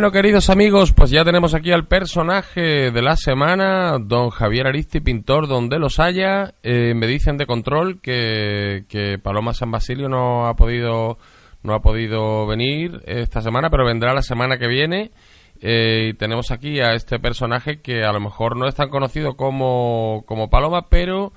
Bueno, 0.00 0.12
queridos 0.12 0.48
amigos, 0.48 0.92
pues 0.92 1.10
ya 1.10 1.26
tenemos 1.26 1.52
aquí 1.52 1.72
al 1.72 1.86
personaje 1.86 2.90
de 2.90 3.02
la 3.02 3.16
semana, 3.16 3.98
don 4.00 4.30
Javier 4.30 4.66
Aristi, 4.66 5.00
pintor 5.00 5.46
donde 5.46 5.78
los 5.78 6.00
haya. 6.00 6.54
Eh, 6.62 6.94
me 6.96 7.06
dicen 7.06 7.36
de 7.36 7.44
control 7.44 8.00
que, 8.00 8.86
que 8.88 9.18
Paloma 9.18 9.52
San 9.52 9.70
Basilio 9.70 10.08
no 10.08 10.46
ha 10.46 10.56
podido 10.56 11.18
no 11.62 11.74
ha 11.74 11.82
podido 11.82 12.46
venir 12.46 13.02
esta 13.04 13.42
semana, 13.42 13.68
pero 13.68 13.84
vendrá 13.84 14.14
la 14.14 14.22
semana 14.22 14.56
que 14.56 14.68
viene. 14.68 15.10
Eh, 15.60 16.06
y 16.08 16.14
tenemos 16.14 16.50
aquí 16.50 16.80
a 16.80 16.94
este 16.94 17.18
personaje 17.18 17.82
que 17.82 18.02
a 18.02 18.12
lo 18.12 18.20
mejor 18.20 18.56
no 18.56 18.68
es 18.68 18.74
tan 18.74 18.88
conocido 18.88 19.36
como, 19.36 20.24
como 20.24 20.48
Paloma, 20.48 20.88
pero, 20.88 21.34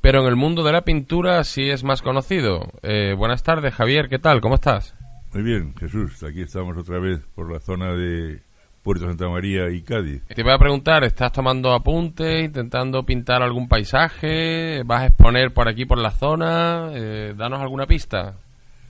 pero 0.00 0.20
en 0.20 0.28
el 0.28 0.36
mundo 0.36 0.62
de 0.62 0.70
la 0.70 0.82
pintura 0.82 1.42
sí 1.42 1.68
es 1.68 1.82
más 1.82 2.00
conocido. 2.00 2.60
Eh, 2.84 3.16
buenas 3.18 3.42
tardes, 3.42 3.74
Javier, 3.74 4.08
¿qué 4.08 4.20
tal? 4.20 4.40
¿Cómo 4.40 4.54
estás? 4.54 4.94
Muy 5.34 5.42
bien, 5.42 5.74
Jesús, 5.80 6.22
aquí 6.24 6.42
estamos 6.42 6.76
otra 6.76 6.98
vez 6.98 7.20
por 7.34 7.50
la 7.50 7.58
zona 7.58 7.94
de 7.94 8.42
Puerto 8.82 9.06
Santa 9.06 9.30
María 9.30 9.70
y 9.70 9.80
Cádiz. 9.80 10.22
Te 10.26 10.42
voy 10.42 10.52
a 10.52 10.58
preguntar, 10.58 11.04
¿estás 11.04 11.32
tomando 11.32 11.72
apuntes, 11.72 12.44
intentando 12.44 13.02
pintar 13.06 13.42
algún 13.42 13.66
paisaje? 13.66 14.82
¿Vas 14.84 15.02
a 15.02 15.06
exponer 15.06 15.54
por 15.54 15.68
aquí, 15.68 15.86
por 15.86 15.96
la 15.96 16.10
zona? 16.10 16.90
Eh, 16.92 17.32
danos 17.34 17.62
alguna 17.62 17.86
pista. 17.86 18.34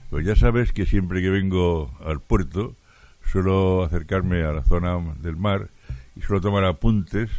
Pues 0.09 0.25
ya 0.25 0.35
sabes 0.35 0.73
que 0.73 0.85
siempre 0.85 1.21
que 1.21 1.29
vengo 1.29 1.89
al 2.05 2.19
puerto 2.19 2.75
suelo 3.23 3.83
acercarme 3.83 4.43
a 4.43 4.51
la 4.51 4.63
zona 4.63 4.97
del 5.21 5.37
mar 5.37 5.69
y 6.17 6.21
suelo 6.21 6.41
tomar 6.41 6.65
apuntes 6.65 7.29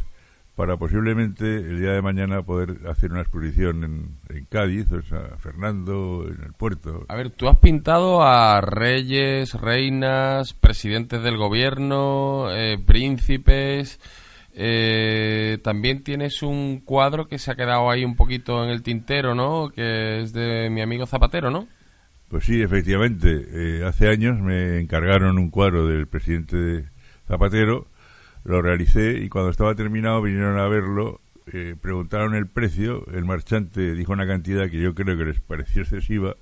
para 0.57 0.77
posiblemente 0.77 1.45
el 1.45 1.81
día 1.81 1.93
de 1.93 2.03
mañana 2.03 2.43
poder 2.43 2.87
hacer 2.89 3.11
una 3.11 3.23
exposición 3.23 3.83
en, 3.83 4.37
en, 4.37 4.45
Cádiz, 4.45 4.91
o 4.93 5.03
sea, 5.03 5.37
Fernando, 5.39 6.27
en 6.29 6.45
el 6.45 6.53
puerto. 6.53 7.05
A 7.09 7.17
ver, 7.17 7.31
tú 7.31 7.49
has 7.49 7.59
pintado 7.59 8.23
a 8.23 8.61
reyes, 8.61 9.55
reinas, 9.55 10.55
presidentes 10.55 11.23
del 11.23 11.37
gobierno, 11.37 12.53
eh, 12.53 12.79
príncipes. 12.79 13.99
Eh, 14.53 15.59
también 15.65 16.05
tienes 16.05 16.43
un 16.43 16.81
cuadro 16.85 17.27
que 17.27 17.39
se 17.39 17.51
ha 17.51 17.57
quedado 17.57 17.91
ahí 17.91 18.05
un 18.05 18.15
poquito 18.15 18.63
en 18.63 18.71
el 18.71 18.83
tintero, 18.83 19.35
¿no? 19.35 19.71
Que 19.71 20.23
es 20.23 20.33
de 20.33 20.71
mi 20.71 20.81
amigo 20.81 21.07
Zapatero, 21.07 21.51
¿no? 21.51 21.67
Pues 22.29 22.45
sí, 22.45 22.63
efectivamente. 22.63 23.47
Eh, 23.51 23.85
hace 23.85 24.09
años 24.09 24.39
me 24.39 24.79
encargaron 24.79 25.39
un 25.39 25.51
cuadro 25.51 25.89
del 25.89 26.07
presidente 26.07 26.89
Zapatero 27.27 27.89
lo 28.45 28.63
realicé 28.63 29.19
y 29.19 29.29
cuando 29.29 29.51
estaba 29.51 29.75
terminado 29.75 30.23
vinieron 30.23 30.59
a 30.59 30.69
verlo, 30.69 31.21
eh, 31.53 31.75
preguntaron 31.81 32.35
el 32.35 32.47
precio, 32.47 33.07
el 33.13 33.25
marchante 33.25 33.95
dijo 33.95 34.13
una 34.13 34.27
cantidad 34.27 34.71
que 34.71 34.81
yo 34.81 34.95
creo 34.95 35.17
que 35.17 35.25
les 35.25 35.41
pareció 35.41 35.83
excesiva 35.83 36.37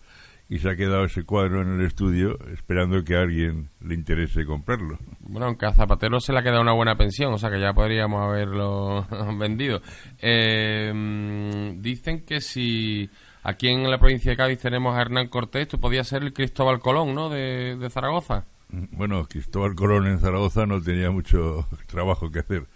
y 0.49 0.59
se 0.59 0.69
ha 0.69 0.77
quedado 0.77 1.05
ese 1.05 1.25
cuadro 1.25 1.63
en 1.63 1.81
el 1.81 1.87
estudio 1.87 2.37
esperando 2.53 3.03
que 3.05 3.17
a 3.17 3.21
alguien 3.21 3.71
le 3.81 3.95
interese 3.95 4.45
comprarlo. 4.45 4.99
Bueno, 5.21 5.47
aunque 5.47 5.67
a 5.67 5.73
Zapatero 5.73 6.21
se 6.21 6.33
le 6.33 6.41
ha 6.41 6.43
quedado 6.43 6.61
una 6.61 6.75
buena 6.75 6.95
pensión, 6.97 7.33
o 7.33 7.39
sea 7.39 7.51
que 7.51 7.61
ya 7.61 7.73
podríamos 7.73 8.21
haberlo 8.21 9.07
vendido. 9.39 9.81
Eh, 10.19 11.73
dicen 11.79 12.25
que 12.27 12.41
si 12.41 13.09
aquí 13.45 13.69
en 13.69 13.91
la 13.91 13.99
provincia 13.99 14.31
de 14.31 14.37
Cádiz 14.37 14.59
tenemos 14.59 14.95
a 14.95 15.01
Hernán 15.01 15.29
Cortés, 15.29 15.69
tú 15.69 15.81
podías 15.81 16.07
ser 16.07 16.23
el 16.23 16.35
Cristóbal 16.35 16.81
Colón, 16.81 17.15
¿no?, 17.15 17.31
de, 17.31 17.77
de 17.77 17.91
Zaragoza. 17.91 18.45
Bueno, 18.73 19.27
Cristóbal 19.29 19.75
Colón 19.75 20.07
en 20.07 20.19
Zaragoza 20.19 20.65
no 20.65 20.81
tenía 20.81 21.11
mucho 21.11 21.69
trabajo 21.87 22.31
que 22.31 22.41
hacer. 22.41 22.67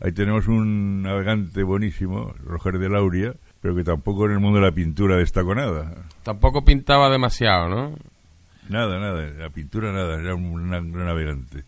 Ahí 0.00 0.12
tenemos 0.12 0.46
un 0.48 1.02
navegante 1.02 1.62
buenísimo, 1.62 2.34
Roger 2.44 2.78
de 2.78 2.90
Lauria, 2.90 3.34
pero 3.62 3.74
que 3.74 3.82
tampoco 3.82 4.26
en 4.26 4.32
el 4.32 4.40
mundo 4.40 4.60
de 4.60 4.66
la 4.66 4.72
pintura 4.72 5.16
destacó 5.16 5.54
nada. 5.54 6.04
Tampoco 6.22 6.64
pintaba 6.64 7.08
demasiado, 7.08 7.68
¿no? 7.68 7.96
Nada, 8.68 8.98
nada, 8.98 9.26
la 9.30 9.48
pintura 9.48 9.92
nada, 9.92 10.20
era 10.20 10.34
un 10.34 10.68
gran 10.68 10.92
navegante. 10.92 11.64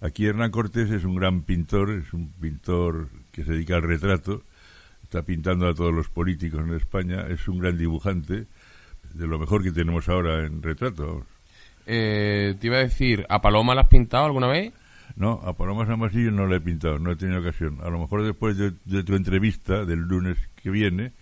Aquí 0.00 0.26
Hernán 0.26 0.50
Cortés 0.50 0.90
es 0.90 1.04
un 1.04 1.14
gran 1.14 1.42
pintor, 1.42 1.90
es 1.90 2.12
un 2.12 2.32
pintor 2.32 3.08
que 3.30 3.44
se 3.44 3.52
dedica 3.52 3.76
al 3.76 3.82
retrato, 3.82 4.42
está 5.02 5.22
pintando 5.22 5.68
a 5.68 5.74
todos 5.74 5.94
los 5.94 6.08
políticos 6.08 6.60
en 6.66 6.74
España, 6.74 7.26
es 7.28 7.46
un 7.46 7.58
gran 7.58 7.78
dibujante, 7.78 8.46
de 9.14 9.26
lo 9.26 9.38
mejor 9.38 9.62
que 9.62 9.72
tenemos 9.72 10.08
ahora 10.08 10.44
en 10.44 10.62
retrato. 10.62 11.24
Eh, 11.90 12.54
te 12.60 12.66
iba 12.66 12.76
a 12.76 12.80
decir, 12.80 13.24
¿a 13.30 13.40
Paloma 13.40 13.74
la 13.74 13.80
has 13.80 13.88
pintado 13.88 14.26
alguna 14.26 14.46
vez? 14.46 14.72
No, 15.16 15.40
a 15.42 15.56
Paloma 15.56 15.86
San 15.86 15.98
Basilio 15.98 16.30
no 16.30 16.46
la 16.46 16.56
he 16.56 16.60
pintado, 16.60 16.98
no 16.98 17.10
he 17.10 17.16
tenido 17.16 17.40
ocasión. 17.40 17.78
A 17.82 17.88
lo 17.88 17.98
mejor 17.98 18.22
después 18.24 18.58
de, 18.58 18.72
de 18.84 19.02
tu 19.02 19.16
entrevista 19.16 19.84
del 19.84 20.00
lunes 20.00 20.36
que 20.62 20.70
viene, 20.70 21.12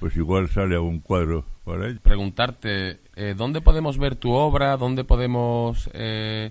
pues 0.00 0.16
igual 0.16 0.48
sale 0.48 0.74
algún 0.74 1.00
cuadro 1.00 1.44
para 1.64 1.86
ella. 1.88 2.00
Preguntarte, 2.02 2.98
eh, 3.16 3.34
¿dónde 3.36 3.60
podemos 3.60 3.96
ver 3.96 4.16
tu 4.16 4.32
obra? 4.32 4.76
¿Dónde 4.76 5.04
podemos 5.04 5.88
eh, 5.94 6.50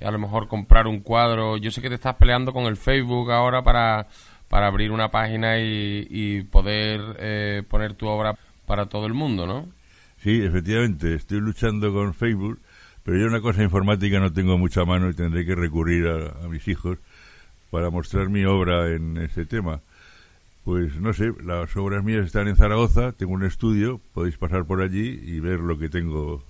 a 0.00 0.10
lo 0.10 0.18
mejor 0.18 0.48
comprar 0.48 0.86
un 0.86 1.00
cuadro? 1.00 1.56
Yo 1.56 1.70
sé 1.70 1.82
que 1.82 1.88
te 1.88 1.96
estás 1.96 2.14
peleando 2.14 2.52
con 2.52 2.64
el 2.64 2.76
Facebook 2.76 3.30
ahora 3.32 3.62
para, 3.62 4.06
para 4.48 4.68
abrir 4.68 4.90
una 4.92 5.10
página 5.10 5.58
y, 5.58 6.06
y 6.08 6.42
poder 6.44 7.00
eh, 7.18 7.62
poner 7.68 7.94
tu 7.94 8.06
obra 8.06 8.36
para 8.64 8.86
todo 8.86 9.06
el 9.06 9.12
mundo, 9.12 9.46
¿no? 9.46 9.66
Sí, 10.22 10.42
efectivamente, 10.42 11.14
estoy 11.14 11.40
luchando 11.40 11.92
con 11.92 12.14
Facebook 12.14 12.58
pero 13.08 13.20
yo 13.20 13.26
una 13.26 13.40
cosa 13.40 13.62
informática 13.62 14.20
no 14.20 14.34
tengo 14.34 14.58
mucha 14.58 14.84
mano 14.84 15.08
y 15.08 15.14
tendré 15.14 15.46
que 15.46 15.54
recurrir 15.54 16.06
a, 16.08 16.44
a, 16.44 16.48
mis 16.48 16.68
hijos 16.68 16.98
para 17.70 17.88
mostrar 17.88 18.28
mi 18.28 18.44
obra 18.44 18.94
en 18.94 19.16
ese 19.16 19.46
tema. 19.46 19.80
Pues 20.62 20.94
no 20.96 21.14
sé, 21.14 21.32
las 21.42 21.74
obras 21.78 22.04
mías 22.04 22.26
están 22.26 22.48
en 22.48 22.56
Zaragoza, 22.56 23.12
tengo 23.12 23.32
un 23.32 23.46
estudio, 23.46 23.98
podéis 24.12 24.36
pasar 24.36 24.66
por 24.66 24.82
allí 24.82 25.22
y 25.24 25.40
ver 25.40 25.58
lo 25.60 25.78
que 25.78 25.88
tengo 25.88 26.44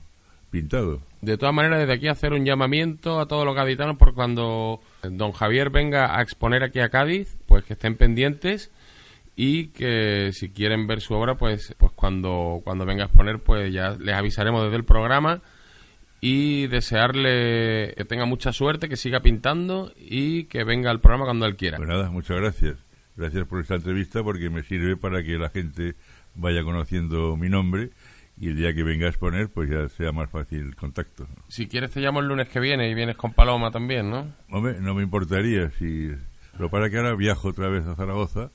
pintado. 0.51 1.01
De 1.21 1.39
todas 1.39 1.55
maneras, 1.55 1.79
desde 1.79 1.93
aquí 1.93 2.09
hacer 2.09 2.33
un 2.33 2.45
llamamiento 2.45 3.21
a 3.21 3.29
todos 3.29 3.45
los 3.45 3.55
gaditanos 3.55 3.97
por 3.97 4.15
cuando 4.15 4.81
don 5.05 5.31
Javier 5.31 5.71
venga 5.71 6.19
a 6.19 6.23
exponer 6.23 6.65
aquí 6.65 6.81
a 6.81 6.89
Cádiz, 6.89 7.37
pues 7.47 7.63
que 7.63 7.75
estén 7.75 7.95
pendientes 7.95 8.73
y 9.37 9.69
que 9.69 10.31
si 10.33 10.49
quieren 10.49 10.89
ver 10.89 11.03
su 11.03 11.15
obra, 11.15 11.37
pues, 11.37 11.77
pues 11.79 11.93
cuando, 11.93 12.63
cuando 12.65 12.85
venga 12.85 13.05
a 13.05 13.07
exponer, 13.07 13.39
pues 13.39 13.73
ya 13.73 13.91
les 13.91 14.17
avisaremos 14.17 14.65
desde 14.65 14.79
el 14.79 14.85
programa 14.85 15.41
y 16.21 16.67
desearle 16.67 17.95
que 17.97 18.05
tenga 18.05 18.25
mucha 18.25 18.53
suerte, 18.53 18.89
que 18.89 18.97
siga 18.97 19.21
pintando 19.21 19.93
y 19.97 20.45
que 20.45 20.65
venga 20.65 20.91
al 20.91 21.01
programa 21.01 21.25
cuando 21.27 21.47
él 21.47 21.57
quiera. 21.57 21.77
Pues 21.77 21.89
nada, 21.89 22.11
muchas 22.11 22.39
gracias. 22.39 22.77
Gracias 23.17 23.47
por 23.47 23.61
esta 23.61 23.75
entrevista 23.75 24.23
porque 24.23 24.51
me 24.51 24.63
sirve 24.63 24.97
para 24.97 25.23
que 25.23 25.39
la 25.39 25.49
gente 25.51 25.95
vaya 26.35 26.63
conociendo 26.63 27.37
mi 27.37 27.49
nombre 27.49 27.91
y 28.41 28.49
el 28.49 28.57
día 28.57 28.73
que 28.73 28.85
venga 28.85 29.07
a 29.07 29.09
exponer, 29.09 29.49
pues 29.49 29.69
ya 29.69 29.89
sea 29.89 30.13
más 30.13 30.31
fácil 30.31 30.61
el 30.61 30.77
contacto. 30.77 31.27
Si 31.49 31.67
quieres 31.67 31.91
te 31.91 32.01
llamo 32.01 32.21
el 32.21 32.29
lunes 32.29 32.49
que 32.49 32.61
viene 32.61 32.89
y 32.89 32.95
vienes 32.95 33.17
con 33.17 33.33
Paloma 33.33 33.71
también, 33.71 34.11
¿no? 34.11 34.33
Hombre, 34.51 34.81
no 34.81 34.95
me 34.95 35.03
importaría 35.03 35.71
si... 35.71 36.13
Lo 36.59 36.71
para 36.71 36.91
que 36.91 36.97
ahora 36.97 37.15
viajo 37.15 37.49
otra 37.49 37.69
vez 37.69 37.87
a 37.87 37.95
Zaragoza 37.95 38.51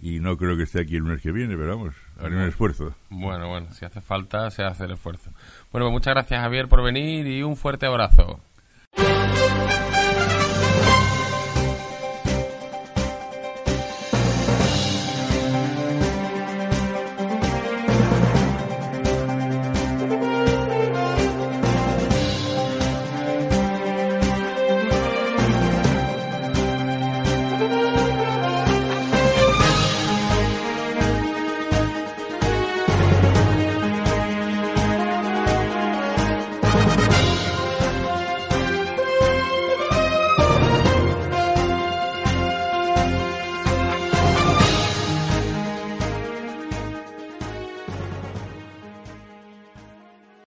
y 0.00 0.20
no 0.20 0.36
creo 0.36 0.56
que 0.56 0.64
esté 0.64 0.80
aquí 0.80 0.96
el 0.96 1.02
lunes 1.02 1.22
que 1.22 1.32
viene, 1.32 1.56
pero 1.56 1.76
vamos, 1.76 1.94
haré 2.18 2.36
un 2.36 2.42
esfuerzo. 2.42 2.94
Bueno, 3.10 3.48
bueno, 3.48 3.72
si 3.72 3.84
hace 3.84 4.00
falta 4.00 4.50
se 4.50 4.62
hace 4.62 4.84
el 4.84 4.92
esfuerzo. 4.92 5.30
Bueno, 5.72 5.86
pues 5.86 5.92
muchas 5.92 6.14
gracias 6.14 6.40
Javier 6.40 6.68
por 6.68 6.82
venir 6.82 7.26
y 7.26 7.42
un 7.42 7.56
fuerte 7.56 7.86
abrazo. 7.86 8.40